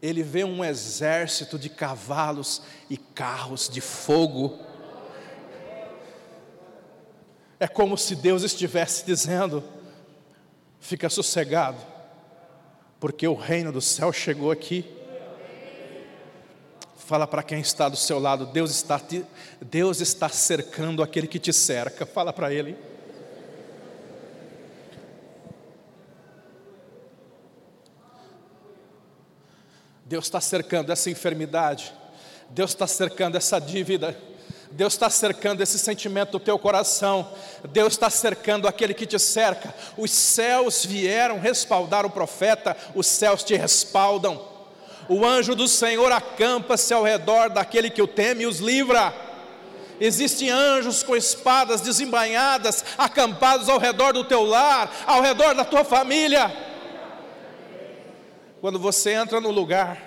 [0.00, 4.58] ele vê um exército de cavalos e carros de fogo.
[7.60, 9.64] É como se Deus estivesse dizendo:
[10.80, 11.98] fica sossegado
[13.00, 14.84] porque o reino do céu chegou aqui.
[16.96, 19.24] Fala para quem está do seu lado, Deus está, te,
[19.62, 22.04] Deus está cercando aquele que te cerca.
[22.04, 22.76] Fala para ele.
[30.08, 31.92] Deus está cercando essa enfermidade,
[32.48, 34.16] Deus está cercando essa dívida,
[34.70, 37.30] Deus está cercando esse sentimento do teu coração,
[37.70, 39.74] Deus está cercando aquele que te cerca.
[39.98, 44.42] Os céus vieram respaldar o profeta, os céus te respaldam.
[45.10, 49.12] O anjo do Senhor acampa-se ao redor daquele que o teme e os livra.
[50.00, 55.84] Existem anjos com espadas desembainhadas, acampados ao redor do teu lar, ao redor da tua
[55.84, 56.67] família.
[58.60, 60.02] Quando você entra no lugar,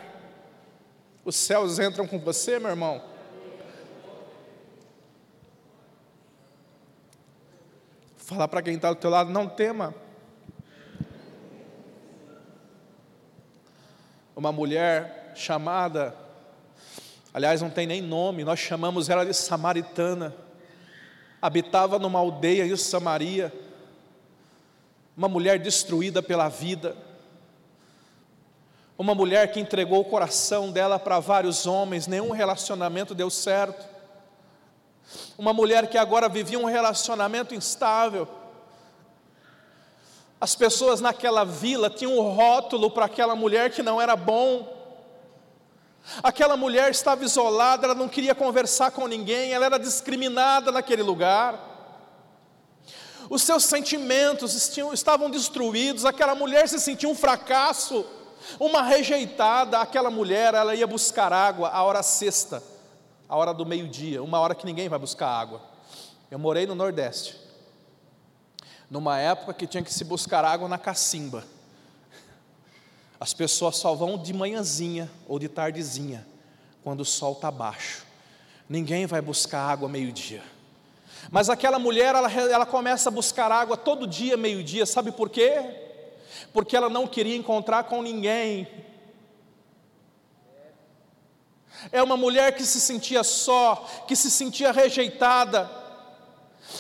[1.23, 3.01] os céus entram com você, meu irmão.
[8.17, 9.95] Falar para quem está do teu lado, não tema.
[14.35, 16.13] Uma mulher chamada,
[17.33, 20.35] aliás, não tem nem nome, nós chamamos ela de samaritana,
[21.41, 23.53] habitava numa aldeia em Samaria,
[25.15, 26.97] uma mulher destruída pela vida,
[29.01, 33.91] uma mulher que entregou o coração dela para vários homens, nenhum relacionamento deu certo
[35.37, 38.27] uma mulher que agora vivia um relacionamento instável.
[40.39, 44.79] As pessoas naquela vila tinham um rótulo para aquela mulher que não era bom.
[46.23, 51.69] Aquela mulher estava isolada, ela não queria conversar com ninguém, ela era discriminada naquele lugar.
[53.29, 54.53] Os seus sentimentos
[54.93, 58.05] estavam destruídos, aquela mulher se sentia um fracasso,
[58.59, 59.79] uma rejeitada.
[59.79, 62.61] Aquela mulher, ela ia buscar água à hora sexta
[63.31, 65.61] a hora do meio-dia, uma hora que ninguém vai buscar água.
[66.29, 67.37] Eu morei no Nordeste,
[68.89, 71.45] numa época que tinha que se buscar água na cacimba.
[73.17, 76.27] As pessoas só vão de manhãzinha ou de tardezinha,
[76.83, 78.05] quando o sol está baixo.
[78.67, 80.43] Ninguém vai buscar água meio-dia.
[81.29, 85.80] Mas aquela mulher, ela, ela começa a buscar água todo dia, meio-dia, sabe por quê?
[86.53, 88.67] Porque ela não queria encontrar com ninguém,
[91.89, 95.69] é uma mulher que se sentia só, que se sentia rejeitada.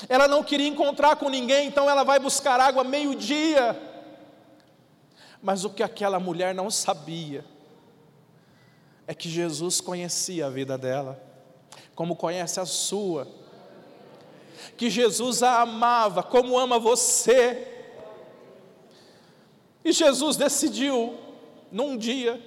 [0.07, 3.79] Ela não queria encontrar com ninguém, então ela vai buscar água meio-dia.
[5.41, 7.43] Mas o que aquela mulher não sabia
[9.07, 11.21] é que Jesus conhecia a vida dela,
[11.95, 13.27] como conhece a sua.
[14.77, 17.70] Que Jesus a amava, como ama você.
[19.83, 21.17] E Jesus decidiu,
[21.71, 22.41] num dia,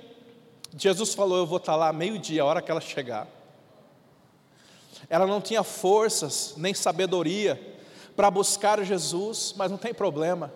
[0.77, 3.29] Jesus falou: Eu vou estar lá meio-dia, a hora que ela chegar.
[5.09, 7.61] Ela não tinha forças nem sabedoria
[8.17, 10.53] para buscar Jesus, mas não tem problema.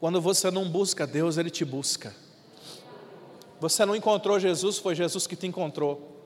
[0.00, 2.14] Quando você não busca Deus, Ele te busca.
[3.60, 6.24] Você não encontrou Jesus, foi Jesus que te encontrou.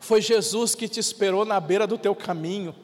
[0.00, 2.74] Foi Jesus que te esperou na beira do teu caminho.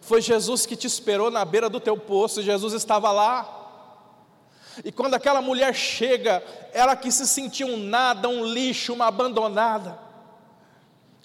[0.00, 3.61] Foi Jesus que te esperou na beira do teu poço, Jesus estava lá.
[4.84, 6.42] E quando aquela mulher chega,
[6.72, 9.98] ela que se sentiu um nada, um lixo, uma abandonada.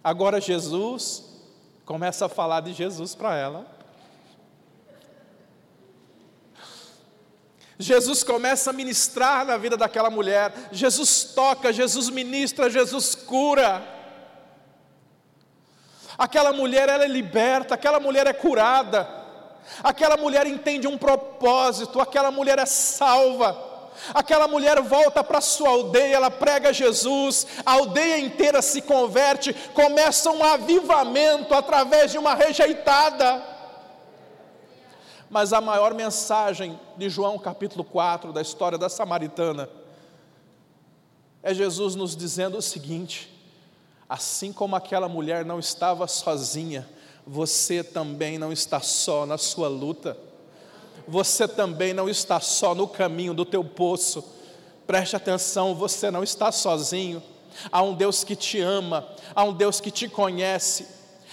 [0.03, 1.23] Agora Jesus
[1.85, 3.77] começa a falar de Jesus para ela.
[7.79, 10.51] Jesus começa a ministrar na vida daquela mulher.
[10.71, 13.95] Jesus toca, Jesus ministra, Jesus cura.
[16.17, 19.16] Aquela mulher ela é liberta, aquela mulher é curada.
[19.83, 23.65] Aquela mulher entende um propósito, aquela mulher é salva.
[24.13, 30.29] Aquela mulher volta para sua aldeia, ela prega Jesus, a aldeia inteira se converte, começa
[30.29, 33.43] um avivamento através de uma rejeitada.
[35.29, 39.67] Mas a maior mensagem de João capítulo 4, da história da samaritana,
[41.43, 43.33] é Jesus nos dizendo o seguinte:
[44.07, 46.87] assim como aquela mulher não estava sozinha,
[47.27, 50.17] você também não está só na sua luta,
[51.05, 54.23] você também não está só no caminho do teu poço,
[54.87, 57.21] preste atenção, você não está sozinho,
[57.69, 59.05] há um Deus que te ama,
[59.35, 60.87] há um Deus que te conhece,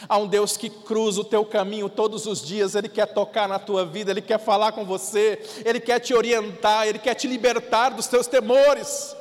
[0.09, 3.61] há um Deus que cruza o teu caminho todos os dias, Ele quer tocar na
[3.61, 7.91] tua vida, Ele quer falar com você, Ele quer te orientar, Ele quer te libertar
[7.91, 9.15] dos teus temores.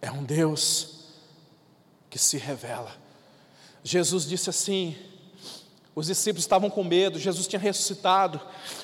[0.00, 1.08] É um Deus
[2.08, 3.05] que se revela.
[3.86, 4.96] Jesus disse assim:
[5.94, 8.40] os discípulos estavam com medo, Jesus tinha ressuscitado,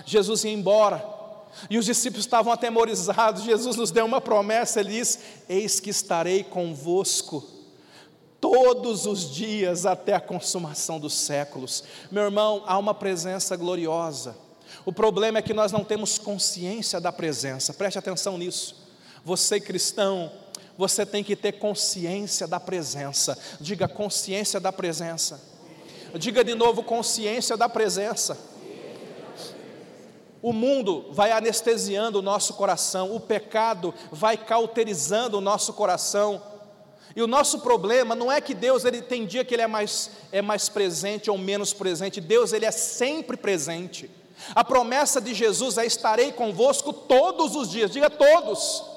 [0.07, 1.05] Jesus ia embora,
[1.69, 3.43] e os discípulos estavam atemorizados.
[3.43, 7.43] Jesus nos deu uma promessa, ele diz: Eis que estarei convosco
[8.41, 11.83] todos os dias até a consumação dos séculos.
[12.09, 14.37] Meu irmão, há uma presença gloriosa.
[14.85, 18.77] O problema é que nós não temos consciência da presença, preste atenção nisso.
[19.25, 20.31] Você cristão,
[20.77, 23.39] você tem que ter consciência da presença.
[23.61, 25.41] Diga consciência da presença.
[26.19, 28.37] Diga de novo consciência da presença.
[30.43, 36.43] O mundo vai anestesiando o nosso coração, o pecado vai cauterizando o nosso coração.
[37.15, 40.11] E o nosso problema não é que Deus ele tem dia que ele é mais
[40.33, 42.21] é mais presente ou menos presente.
[42.21, 44.11] Deus ele é sempre presente.
[44.55, 47.91] A promessa de Jesus é estarei convosco todos os dias.
[47.91, 48.92] Diga todos.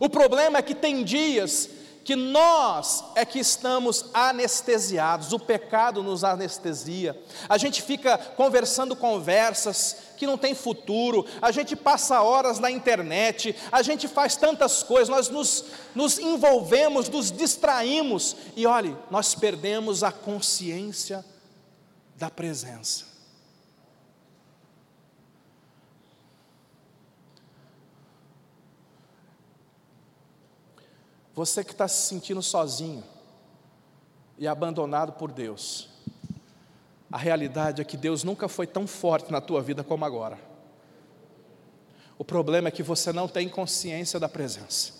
[0.00, 1.68] O problema é que tem dias
[2.02, 7.16] que nós é que estamos anestesiados, o pecado nos anestesia.
[7.46, 13.54] A gente fica conversando conversas que não tem futuro, a gente passa horas na internet,
[13.70, 20.02] a gente faz tantas coisas, nós nos, nos envolvemos, nos distraímos e olhe, nós perdemos
[20.02, 21.24] a consciência
[22.16, 23.09] da presença.
[31.40, 33.02] Você que está se sentindo sozinho
[34.36, 35.88] e abandonado por Deus,
[37.10, 40.38] a realidade é que Deus nunca foi tão forte na tua vida como agora.
[42.18, 44.92] O problema é que você não tem consciência da presença.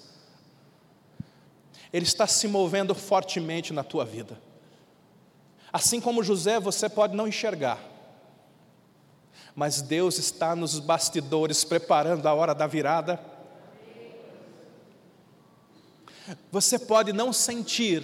[1.93, 4.41] Ele está se movendo fortemente na tua vida.
[5.71, 7.79] Assim como José, você pode não enxergar,
[9.55, 13.21] mas Deus está nos bastidores preparando a hora da virada
[16.51, 18.03] você pode não sentir,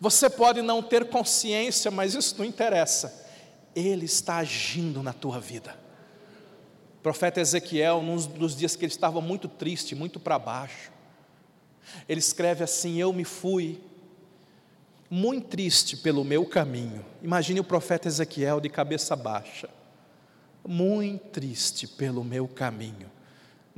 [0.00, 3.28] você pode não ter consciência, mas isso não interessa.
[3.74, 5.78] Ele está agindo na tua vida.
[6.98, 10.90] O profeta Ezequiel, num dos dias que ele estava muito triste, muito para baixo,
[12.08, 13.80] ele escreve assim: Eu me fui
[15.10, 17.04] muito triste pelo meu caminho.
[17.22, 19.68] Imagine o profeta Ezequiel de cabeça baixa,
[20.66, 23.10] muito triste pelo meu caminho.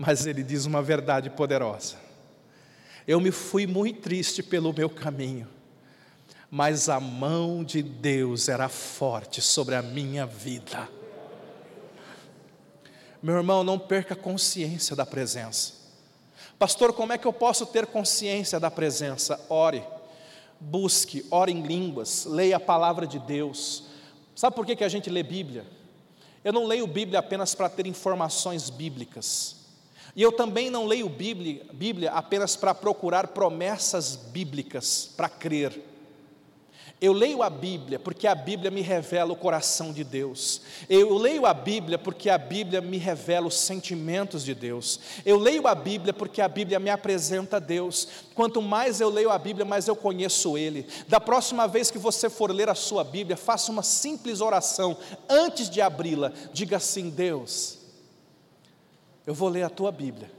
[0.04, 1.94] Mas ele diz uma verdade poderosa.
[3.06, 5.46] Eu me fui muito triste pelo meu caminho,
[6.50, 10.88] mas a mão de Deus era forte sobre a minha vida.
[13.22, 15.74] Meu irmão, não perca consciência da presença.
[16.58, 19.38] Pastor, como é que eu posso ter consciência da presença?
[19.48, 19.84] Ore,
[20.58, 23.84] busque, ore em línguas, leia a palavra de Deus.
[24.34, 25.64] Sabe por que, que a gente lê Bíblia?
[26.42, 29.61] Eu não leio Bíblia apenas para ter informações bíblicas.
[30.14, 35.92] E eu também não leio Bíblia, Bíblia apenas para procurar promessas bíblicas, para crer.
[37.02, 40.62] Eu leio a Bíblia porque a Bíblia me revela o coração de Deus.
[40.88, 45.00] Eu leio a Bíblia porque a Bíblia me revela os sentimentos de Deus.
[45.26, 48.06] Eu leio a Bíblia porque a Bíblia me apresenta Deus.
[48.36, 50.86] Quanto mais eu leio a Bíblia, mais eu conheço Ele.
[51.08, 54.96] Da próxima vez que você for ler a sua Bíblia, faça uma simples oração
[55.28, 56.30] antes de abri-la.
[56.52, 57.81] Diga assim: Deus,
[59.26, 60.30] eu vou ler a tua Bíblia.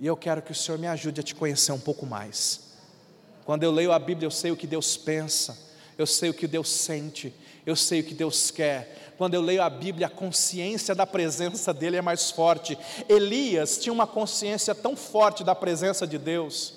[0.00, 2.68] E eu quero que o Senhor me ajude a te conhecer um pouco mais.
[3.44, 5.58] Quando eu leio a Bíblia, eu sei o que Deus pensa,
[5.96, 7.34] eu sei o que Deus sente,
[7.66, 9.14] eu sei o que Deus quer.
[9.16, 12.78] Quando eu leio a Bíblia, a consciência da presença dele é mais forte.
[13.08, 16.74] Elias tinha uma consciência tão forte da presença de Deus.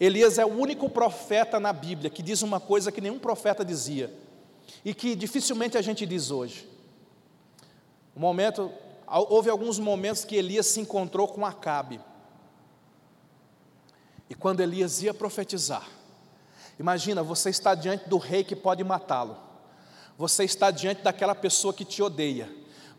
[0.00, 4.12] Elias é o único profeta na Bíblia que diz uma coisa que nenhum profeta dizia
[4.84, 6.66] e que dificilmente a gente diz hoje.
[8.16, 8.72] Um momento,
[9.10, 12.00] houve alguns momentos que Elias se encontrou com Acabe.
[14.28, 15.88] E quando Elias ia profetizar,
[16.78, 19.36] imagina, você está diante do rei que pode matá-lo.
[20.16, 22.48] Você está diante daquela pessoa que te odeia.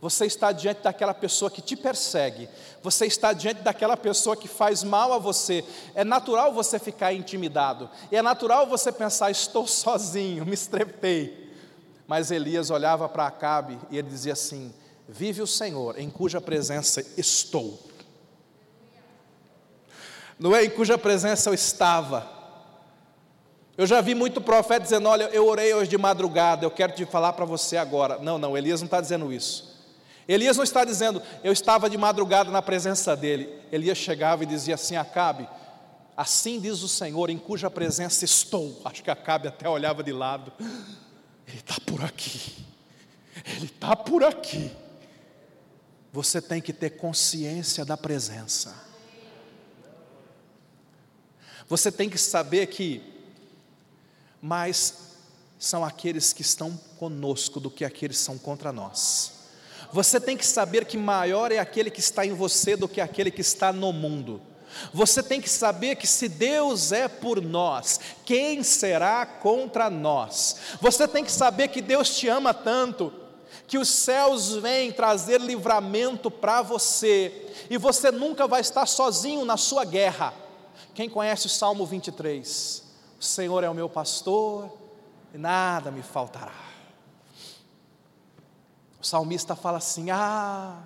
[0.01, 2.49] Você está diante daquela pessoa que te persegue,
[2.81, 5.63] você está diante daquela pessoa que faz mal a você.
[5.93, 11.53] É natural você ficar intimidado, e é natural você pensar: estou sozinho, me estrepei.
[12.07, 14.73] Mas Elias olhava para Acabe e ele dizia assim:
[15.07, 17.79] Vive o Senhor, em cuja presença estou.
[20.39, 22.27] Não é em cuja presença eu estava.
[23.77, 27.05] Eu já vi muito profeta dizendo: Olha, eu orei hoje de madrugada, eu quero te
[27.05, 28.17] falar para você agora.
[28.19, 29.71] Não, não, Elias não está dizendo isso.
[30.27, 33.49] Elias não está dizendo, eu estava de madrugada na presença dele.
[33.71, 35.47] Elias chegava e dizia assim: Acabe,
[36.15, 38.81] assim diz o Senhor, em cuja presença estou.
[38.83, 40.51] Acho que Acabe até olhava de lado.
[41.47, 42.65] Ele está por aqui.
[43.45, 44.71] Ele está por aqui.
[46.13, 48.75] Você tem que ter consciência da presença.
[51.67, 53.01] Você tem que saber que
[54.41, 55.15] mais
[55.57, 59.31] são aqueles que estão conosco do que aqueles que são contra nós.
[59.93, 63.31] Você tem que saber que maior é aquele que está em você do que aquele
[63.31, 64.41] que está no mundo.
[64.93, 70.57] Você tem que saber que se Deus é por nós, quem será contra nós?
[70.81, 73.13] Você tem que saber que Deus te ama tanto,
[73.67, 79.57] que os céus vêm trazer livramento para você, e você nunca vai estar sozinho na
[79.57, 80.33] sua guerra.
[80.93, 82.83] Quem conhece o Salmo 23?
[83.19, 84.71] O Senhor é o meu pastor
[85.33, 86.71] e nada me faltará.
[89.01, 90.83] O salmista fala assim: Ah,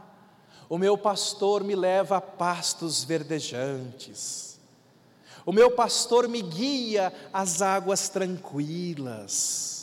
[0.69, 4.59] o meu pastor me leva a pastos verdejantes,
[5.45, 9.74] o meu pastor me guia às águas tranquilas,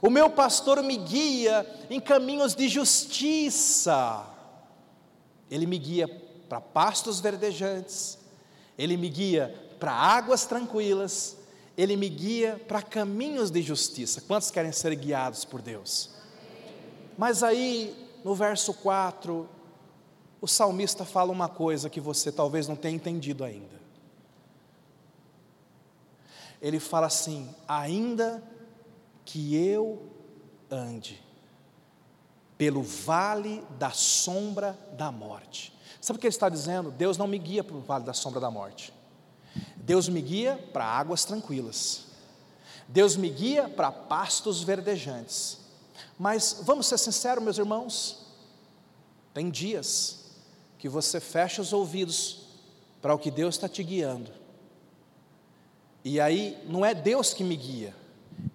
[0.00, 4.26] o meu pastor me guia em caminhos de justiça,
[5.50, 6.08] ele me guia
[6.48, 8.18] para pastos verdejantes,
[8.78, 11.36] ele me guia para águas tranquilas,
[11.76, 14.20] ele me guia para caminhos de justiça.
[14.20, 16.10] Quantos querem ser guiados por Deus?
[17.16, 19.48] Mas aí, no verso 4,
[20.40, 23.80] o salmista fala uma coisa que você talvez não tenha entendido ainda.
[26.60, 28.42] Ele fala assim: ainda
[29.24, 30.02] que eu
[30.70, 31.22] ande
[32.56, 35.72] pelo vale da sombra da morte.
[36.00, 36.90] Sabe o que ele está dizendo?
[36.90, 38.92] Deus não me guia para o vale da sombra da morte.
[39.76, 42.06] Deus me guia para águas tranquilas.
[42.88, 45.58] Deus me guia para pastos verdejantes.
[46.18, 48.26] Mas vamos ser sinceros, meus irmãos,
[49.34, 50.24] tem dias
[50.78, 52.42] que você fecha os ouvidos
[53.00, 54.30] para o que Deus está te guiando,
[56.04, 57.94] e aí não é Deus que me guia,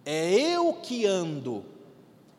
[0.05, 1.65] é eu que ando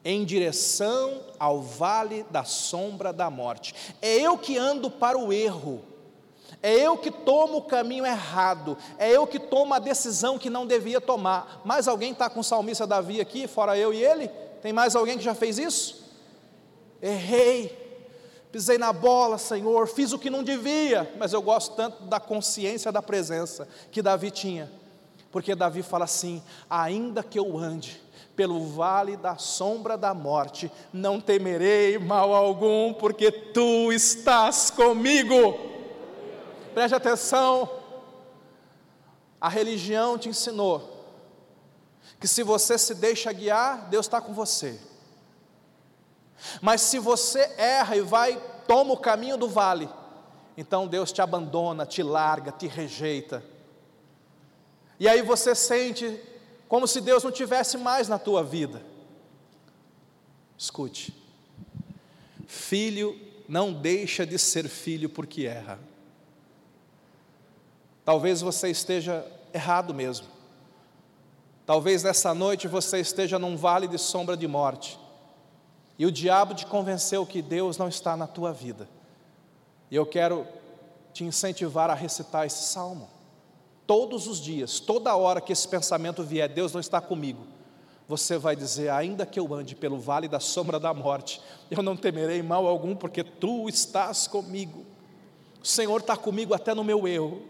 [0.05, 5.83] em direção ao vale da sombra da morte, é eu que ando para o erro,
[6.63, 10.67] é eu que tomo o caminho errado, é eu que tomo a decisão que não
[10.67, 11.61] devia tomar.
[11.65, 14.29] Mas alguém está com o salmista Davi aqui, fora eu e ele?
[14.63, 16.05] Tem mais alguém que já fez isso?
[17.01, 17.77] Errei,
[18.51, 22.91] pisei na bola, Senhor, fiz o que não devia, mas eu gosto tanto da consciência
[22.91, 24.71] da presença que Davi tinha,
[25.39, 28.03] porque Davi fala assim: ainda que eu ande
[28.35, 35.57] pelo vale da sombra da morte, não temerei mal algum, porque tu estás comigo.
[36.75, 37.71] Preste atenção,
[39.41, 41.07] a religião te ensinou
[42.19, 44.81] que se você se deixa guiar, Deus está com você.
[46.61, 49.89] Mas se você erra e vai, toma o caminho do vale,
[50.57, 53.57] então Deus te abandona, te larga, te rejeita.
[54.99, 56.21] E aí você sente
[56.69, 58.83] como se Deus não tivesse mais na tua vida.
[60.57, 61.15] Escute,
[62.47, 63.19] filho
[63.49, 65.79] não deixa de ser filho porque erra.
[68.05, 70.27] Talvez você esteja errado mesmo.
[71.65, 74.99] Talvez nessa noite você esteja num vale de sombra de morte.
[75.99, 78.89] E o diabo te convenceu que Deus não está na tua vida.
[79.91, 80.47] E eu quero
[81.13, 83.09] te incentivar a recitar esse salmo.
[83.89, 87.47] Todos os dias, toda hora que esse pensamento vier, Deus não está comigo.
[88.07, 91.97] Você vai dizer: ainda que eu ande pelo vale da sombra da morte, eu não
[91.97, 94.85] temerei mal algum, porque tu estás comigo.
[95.63, 97.41] O Senhor está comigo até no meu erro.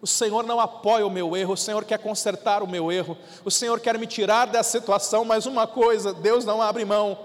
[0.00, 3.50] O Senhor não apoia o meu erro, o Senhor quer consertar o meu erro, o
[3.50, 7.18] Senhor quer me tirar dessa situação, mas uma coisa, Deus não abre mão,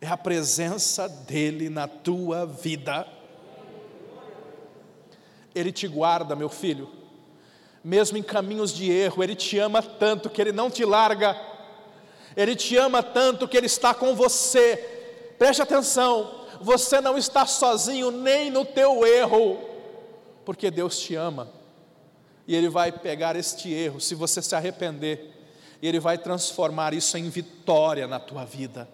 [0.00, 3.08] é a presença dEle na tua vida.
[5.52, 6.97] Ele te guarda, meu filho,
[7.82, 11.36] mesmo em caminhos de erro, Ele te ama tanto que Ele não te larga,
[12.36, 14.76] Ele te ama tanto que Ele está com você.
[15.38, 19.68] Preste atenção, você não está sozinho nem no teu erro
[20.48, 21.46] porque Deus te ama.
[22.46, 25.30] E Ele vai pegar este erro, se você se arrepender,
[25.82, 28.88] e Ele vai transformar isso em vitória na tua vida.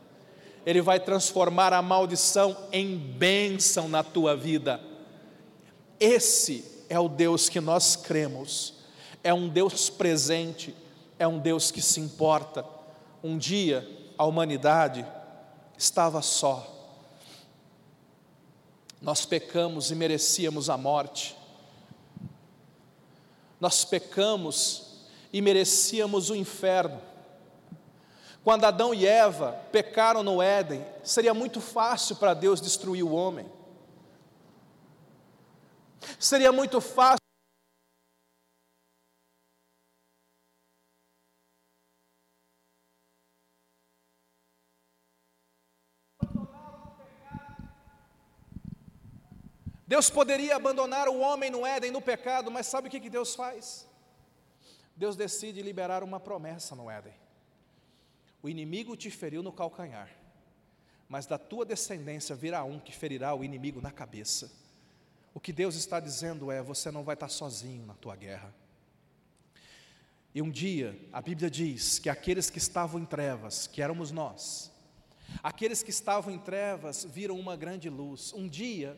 [0.66, 4.80] Ele vai transformar a maldição em bênção na tua vida.
[6.01, 8.74] Esse é o Deus que nós cremos.
[9.22, 10.74] É um Deus presente,
[11.18, 12.64] é um Deus que se importa.
[13.22, 15.07] Um dia a humanidade
[15.76, 16.70] estava só.
[19.01, 21.37] Nós pecamos e merecíamos a morte
[23.64, 24.82] nós pecamos
[25.32, 27.01] e merecíamos o inferno.
[28.45, 33.47] Quando Adão e Eva pecaram no Éden, seria muito fácil para Deus destruir o homem.
[36.19, 37.25] Seria muito fácil
[49.95, 53.87] Deus poderia abandonar o homem no Éden, no pecado, mas sabe o que, Deus faz?
[54.97, 57.13] Deus decide liberar uma promessa no Éden.
[58.43, 60.11] O inimigo te feriu no calcanhar,
[61.09, 64.64] mas da tua descendência virá um que ferirá o inimigo na cabeça.
[65.35, 68.55] O que Deus está dizendo é: você não vai estar sozinho na tua guerra.
[70.32, 74.72] E um dia, a Bíblia diz que aqueles que estavam em trevas, que éramos nós,
[75.43, 78.32] aqueles que estavam em trevas viram uma grande luz.
[78.32, 78.97] Um dia,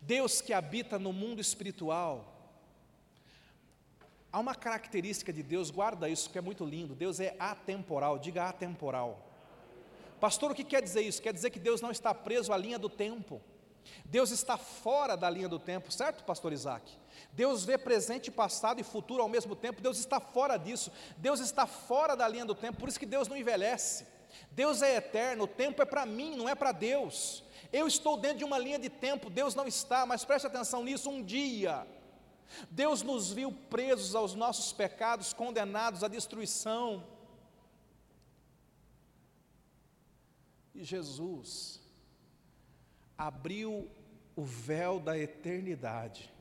[0.00, 2.54] Deus que habita no mundo espiritual,
[4.32, 8.48] há uma característica de Deus, guarda isso que é muito lindo: Deus é atemporal, diga
[8.48, 9.26] atemporal.
[10.18, 11.22] Pastor, o que quer dizer isso?
[11.22, 13.40] Quer dizer que Deus não está preso à linha do tempo.
[14.04, 16.90] Deus está fora da linha do tempo, certo, pastor Isaac?
[17.32, 21.66] Deus vê presente, passado e futuro ao mesmo tempo, Deus está fora disso, Deus está
[21.66, 24.06] fora da linha do tempo, por isso que Deus não envelhece.
[24.50, 27.44] Deus é eterno, o tempo é para mim, não é para Deus.
[27.72, 31.08] Eu estou dentro de uma linha de tempo, Deus não está, mas preste atenção nisso:
[31.08, 31.86] um dia,
[32.70, 37.04] Deus nos viu presos aos nossos pecados, condenados à destruição.
[40.74, 41.79] E Jesus
[43.20, 43.86] abriu
[44.34, 46.32] o véu da eternidade.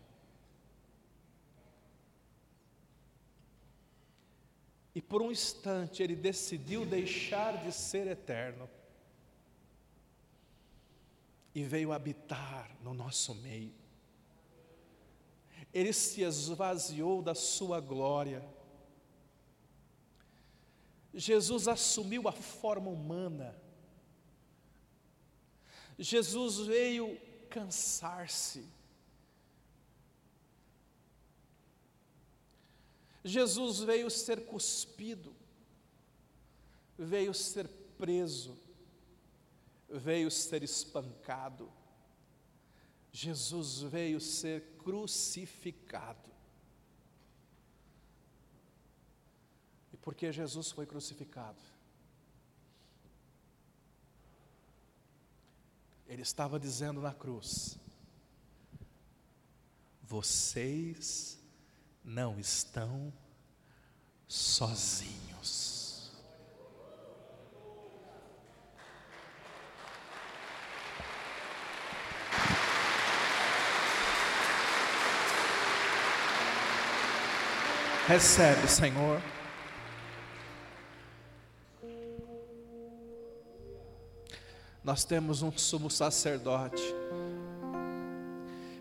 [4.96, 8.70] E por um instante ele decidiu deixar de ser eterno
[11.54, 13.74] e veio habitar no nosso meio.
[15.74, 18.42] Ele se esvaziou da sua glória.
[21.14, 23.69] Jesus assumiu a forma humana.
[26.00, 27.20] Jesus veio
[27.50, 28.66] cansar-se.
[33.24, 35.36] Jesus veio ser cuspido,
[36.98, 38.58] veio ser preso
[39.90, 41.72] veio ser espancado,
[43.12, 46.30] Jesus veio ser crucificado.
[49.92, 51.60] E por que Jesus foi crucificado?
[56.10, 57.78] Ele estava dizendo na cruz:
[60.02, 61.40] vocês
[62.04, 63.14] não estão
[64.28, 66.12] sozinhos.
[78.08, 79.22] Recebe, Senhor.
[84.90, 86.82] Nós temos um sumo sacerdote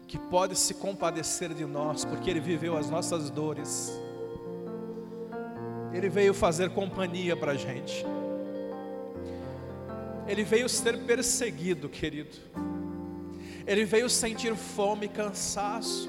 [0.07, 3.93] que pode se compadecer de nós, porque ele viveu as nossas dores.
[5.93, 8.07] Ele veio fazer companhia para a gente.
[10.27, 12.39] Ele veio ser perseguido, querido.
[13.67, 16.09] Ele veio sentir fome e cansaço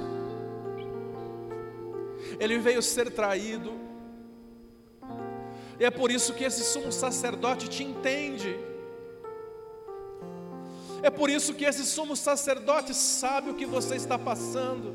[2.39, 3.73] ele veio ser traído.
[5.77, 8.69] E é por isso que esse sumo sacerdote te entende.
[11.01, 14.93] É por isso que esse sumo sacerdote sabe o que você está passando.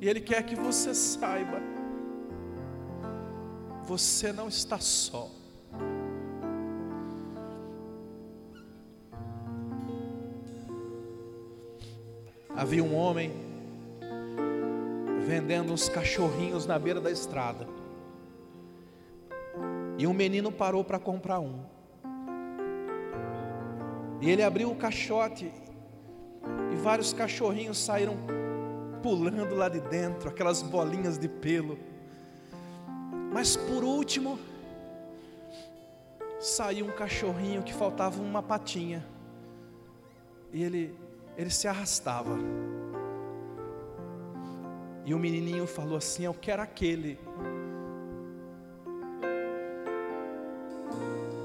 [0.00, 1.60] E ele quer que você saiba.
[3.84, 5.30] Você não está só.
[12.58, 13.30] havia um homem
[15.24, 17.68] vendendo uns cachorrinhos na beira da estrada.
[19.96, 21.60] E um menino parou para comprar um.
[24.20, 25.52] E ele abriu o caixote
[26.72, 28.16] e vários cachorrinhos saíram
[29.02, 31.78] pulando lá de dentro, aquelas bolinhas de pelo.
[33.32, 34.38] Mas por último,
[36.40, 39.06] saiu um cachorrinho que faltava uma patinha.
[40.52, 40.94] E ele,
[41.36, 42.36] ele se arrastava.
[45.04, 47.18] E o menininho falou assim: Eu quero aquele.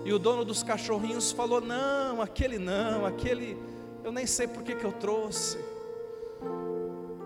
[0.06, 3.58] E o dono dos cachorrinhos falou: Não, aquele não, aquele
[4.04, 5.58] eu nem sei por que, que eu trouxe.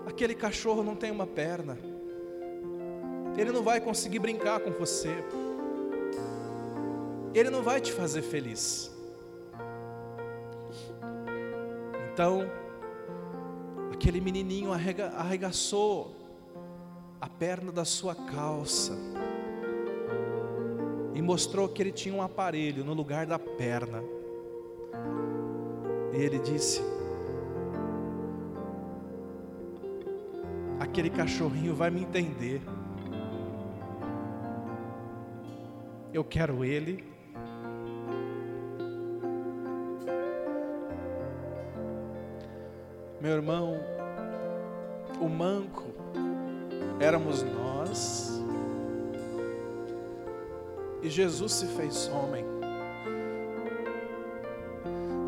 [0.05, 1.77] Aquele cachorro não tem uma perna.
[3.35, 5.23] Ele não vai conseguir brincar com você.
[7.33, 8.91] Ele não vai te fazer feliz.
[12.13, 12.49] Então,
[13.91, 16.15] aquele menininho arrega, arregaçou
[17.19, 18.97] a perna da sua calça
[21.17, 24.03] e mostrou que ele tinha um aparelho no lugar da perna.
[26.13, 26.79] E ele disse:
[30.79, 32.61] Aquele cachorrinho vai me entender.
[36.13, 37.03] Eu quero ele.
[43.19, 43.73] Meu irmão,
[45.19, 45.83] o manco
[46.99, 48.36] éramos nós,
[51.01, 52.45] e Jesus se fez homem.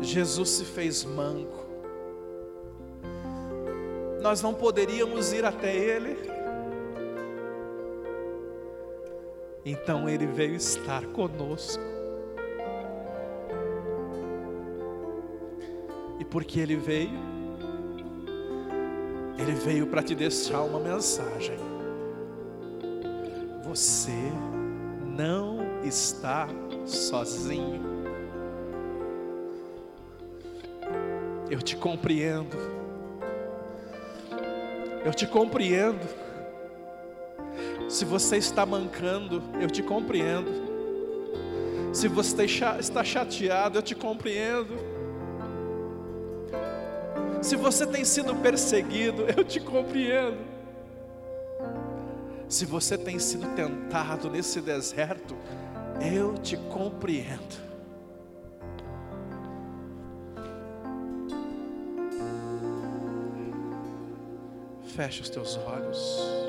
[0.02, 1.66] Jesus se fez manco.
[4.20, 6.16] Nós não poderíamos ir até Ele.
[9.64, 11.82] Então Ele veio estar conosco.
[16.18, 17.18] E porque Ele veio,
[19.38, 21.58] Ele veio para te deixar uma mensagem.
[23.64, 24.12] Você
[25.16, 26.48] não está
[26.86, 27.80] sozinho.
[31.50, 32.56] Eu te compreendo.
[35.04, 36.06] Eu te compreendo.
[37.88, 40.70] Se você está mancando, eu te compreendo.
[41.92, 44.78] Se você está chateado, eu te compreendo.
[47.42, 50.38] Se você tem sido perseguido, eu te compreendo.
[52.48, 55.34] Se você tem sido tentado nesse deserto,
[56.00, 57.70] eu te compreendo.
[64.94, 66.39] Feche os teus olhos.